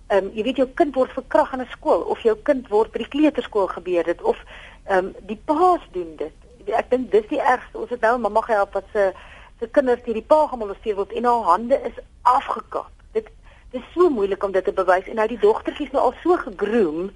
[0.07, 2.93] Ehm um, jy weet jou kind word verkragt in 'n skool of jou kind word
[2.93, 4.39] by die kleuterskool gebeur dit of
[4.85, 7.79] ehm um, die paas doen dit ek dink dis die ergste.
[7.79, 9.13] Ons het nou mamma gehelp wat se
[9.61, 12.91] se kinders deur die pa gemolesteer word en haar hande is afgekap.
[13.13, 13.29] Dit
[13.71, 17.11] dis so moeilik om dit te bewys en nou die dogtertjies nou al so gegroom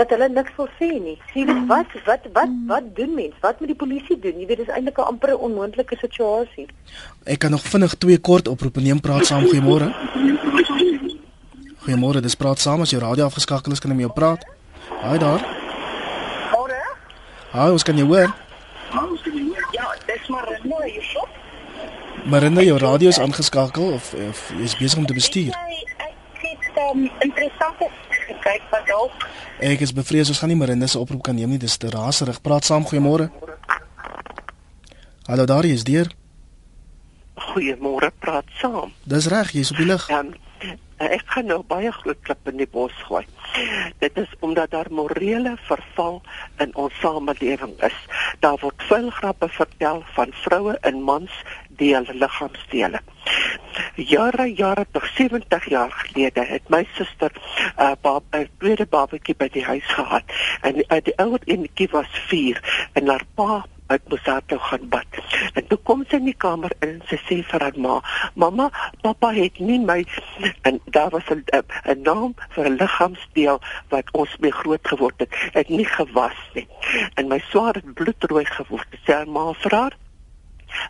[0.00, 1.16] dat hulle niks wil sê nie.
[1.32, 3.36] Sien jy wat wat wat wat doen mens?
[3.44, 4.38] Wat moet die polisie doen?
[4.40, 6.66] Jy weet dis eintlik 'n amper onmoontlike situasie.
[7.24, 9.88] Ek kan nog vinnig twee kort oproepe neem praat saam goeiemôre.
[11.84, 14.44] Goeiemôre, dis praat saam as jou radio afgeskakel is kan ek met jou praat.
[15.00, 15.40] Haai daar.
[16.52, 16.80] Môre?
[17.50, 18.49] Haai, ons kan jou hoor.
[18.90, 21.26] Ja, dis Marinda hierso.
[22.24, 25.54] Marinda, jou radio is aangeskakel of of jy is besig om te bestuur?
[25.54, 27.86] Ek het um, interessante
[28.42, 29.26] kyk wat dalk.
[29.62, 31.60] Ek is bevrees ons gaan nie Marinda se oproep kan neem nie.
[31.62, 32.40] Dis te raserig.
[32.42, 33.30] Praat saam, goeiemôre.
[35.30, 36.10] Hallo daar, jy's deur.
[37.50, 38.94] Goeiemôre, praat saam.
[39.06, 40.08] Dis reg, jy's op die lug.
[40.10, 40.24] Ja,
[41.08, 43.24] ek gaan nou baie groot klip in die bos gooi.
[44.02, 46.20] Dit is omdat daar morele verval
[46.60, 47.96] in ons samelewing is.
[48.44, 51.32] Daar word veel grappe vertel van vroue en mans
[51.80, 53.00] deel liggaamsdele.
[53.96, 59.34] Jare jare tot 70 jaar gelede het my suster 'n uh, bab 'n tweede babatjie
[59.34, 60.24] by die huis gehad
[60.60, 63.64] en uh, die ouer enetjie was 4 en haar pa
[63.94, 65.18] ek moes haar toe gaan bad.
[65.54, 68.00] En toe kom sy in die kamer in en sy sê vir haar ma:
[68.34, 68.70] "Mamma,
[69.02, 70.04] pappa het nie my
[70.68, 71.44] en daar was 'n
[71.94, 76.68] 'n naam vir 'n liggaamsdeel wat ons mee groot geword het, het nie gewas nie."
[77.14, 78.88] En my swaar het bloedrooi geword.
[79.04, 79.94] Sy haar ma vir haar: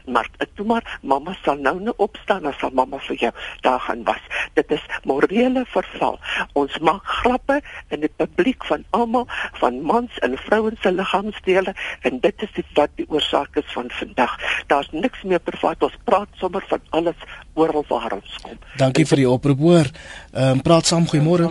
[0.06, 4.04] Maar toe maar mamma sal nou nou opstaan en sal mamma vir jou daar gaan
[4.04, 4.22] was.
[4.54, 6.18] Dit is morele verval.
[6.52, 9.26] Ons maak grappe in die publiek van almal
[9.60, 13.90] van mans en vrouens se liggaamsdele en dit is die, wat die oorsaak is van
[13.90, 14.36] vandag.
[14.66, 15.82] Daar's niks meer privaat.
[15.82, 18.58] Ons praat sommer van alles oral waar ons kom.
[18.80, 19.92] Dankie vir die oproep hoor.
[20.32, 21.50] Ehm um, praat saam goeiemôre.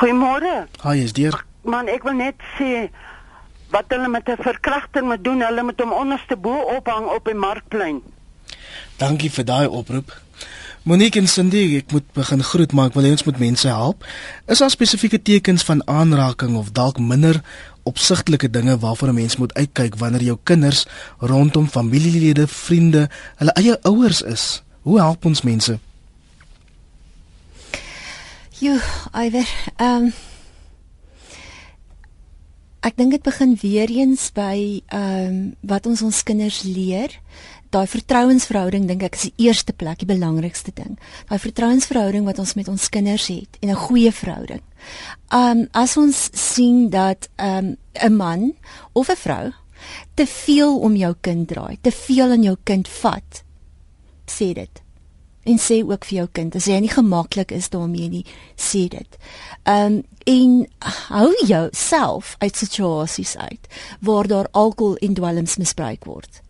[0.00, 0.54] Goeiemôre.
[0.82, 1.44] Haai, is deur.
[1.62, 2.88] Man, ek wil net sê
[3.74, 7.34] wat hulle met 'n verkrachting moet doen, hulle moet hom onderste bo ophang op die
[7.34, 8.02] markplein.
[8.96, 10.22] Dankie vir daai oproep.
[10.84, 14.04] Monique en Cindy, ek moet begin groet, maar ek wil hê ons moet mense help.
[14.46, 17.40] Is daar spesifieke tekens van aanraking of dalk minder
[17.82, 20.86] opsigtelike dinge waarvoor 'n mens moet uitkyk wanneer jou kinders
[21.18, 24.62] rondom familielede, vriende, hulle eie ouers is?
[24.82, 25.78] Hoe help ons mense?
[28.58, 28.76] Jo,
[29.12, 30.12] Iwer, ehm um
[32.84, 37.14] Ek dink dit begin weer eens by ehm um, wat ons ons kinders leer.
[37.72, 40.98] Daai vertrouensverhouding dink ek is die eerste plek, die belangrikste ding.
[41.30, 44.60] Daai vertrouensverhouding wat ons met ons kinders het en 'n goeie verhouding.
[45.32, 48.52] Ehm um, as ons sien dat ehm um, 'n man
[48.92, 49.52] of 'n vrou
[50.14, 53.44] te veel om jou kind draai, te veel aan jou kind vat,
[54.26, 54.83] sê dit
[55.44, 58.24] en sê ook vir jou kind as jy nie gemaklik is daarmee nie
[58.56, 59.18] sê dit.
[59.64, 60.52] Ehm um, en
[61.12, 63.66] hou jou self uit situasies uit
[64.00, 66.40] waar daar alkohol en dwelms misbruik word.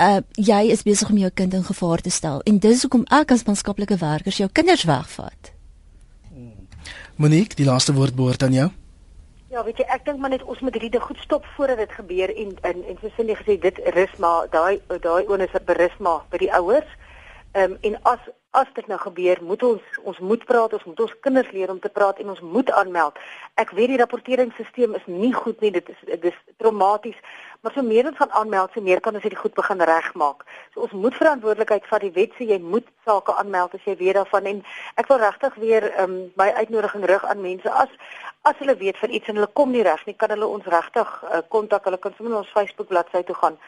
[0.00, 3.32] Uh jy is besig om jou kind in gevaar te stel en dis hoekom ek
[3.32, 5.52] as maatskaplike werkers jou kinders wegvat.
[7.16, 8.70] Monique, die laaste woord behoort aan jou.
[9.52, 12.30] Ja, weet jy, ek dink maar net ons moet hierdie goed stop voordat dit gebeur
[12.32, 16.40] en en en soos hulle gesê dit rus maar daai daai onus berus maar by
[16.40, 16.88] die ouers
[17.52, 18.18] Ehm um, en as
[18.50, 21.78] as dit nou gebeur, moet ons ons moet praat, ons moet ons kinders leer om
[21.80, 23.18] te praat en ons moet aanmeld.
[23.60, 27.18] Ek weet die rapporteringsstelsel is nie goed nie, dit is dit is traumaties,
[27.60, 30.44] maar so meer ons gaan aanmeld, so meer kan ons dit goed begin regmaak.
[30.74, 32.04] So ons moet verantwoordelikheid vat.
[32.04, 34.64] Die wet sê jy moet sake aanmeld as jy weet daarvan en
[35.00, 37.92] ek wil regtig weer ehm um, my uitnodiging rig aan mense as
[38.48, 41.10] as hulle weet van iets en hulle kom nie reg nie, kan hulle ons regtig
[41.30, 41.84] eh, kontak.
[41.84, 43.60] Uh, hulle kan sommer na ons Facebook bladsy toe gaan.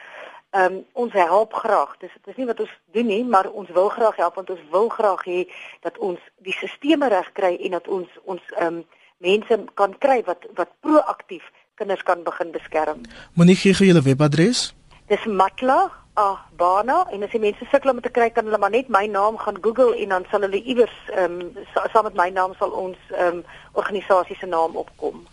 [0.55, 1.97] Ehm um, ons help graag.
[1.99, 4.61] Dis dit is nie wat ons doen nie, maar ons wil graag help want ons
[4.71, 5.41] wil graag hê
[5.83, 8.85] dat ons die stelsels reg kry en dat ons ons ehm um,
[9.17, 13.03] mense kan kry wat wat proaktief kinders kan begin beskerm.
[13.33, 14.71] Monique gee gou julle webadres.
[15.11, 18.71] Dis Matla Ah, Bana en as die mense sukkel om te kry kan hulle maar
[18.71, 22.29] net my naam gaan Google en dan sal hulle iewers ehm um, saam met my
[22.31, 23.41] naam sal ons ehm um,
[23.75, 25.25] organisasie se naam opkom.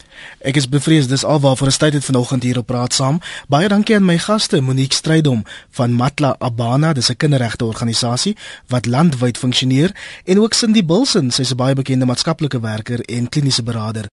[0.43, 3.21] Ek is bevrees dis alwaarvoor ons tyd het vanoggend hier op praat saam.
[3.47, 5.45] Baie dankie aan my gaste Monique Strydom
[5.79, 11.53] van Matla Abana, dis 'n kinderregte organisasie wat landwyd funksioneer en ook Cindy Bilson, sy's
[11.53, 14.11] 'n baie bekende maatskaplike werker en kliniese beraader.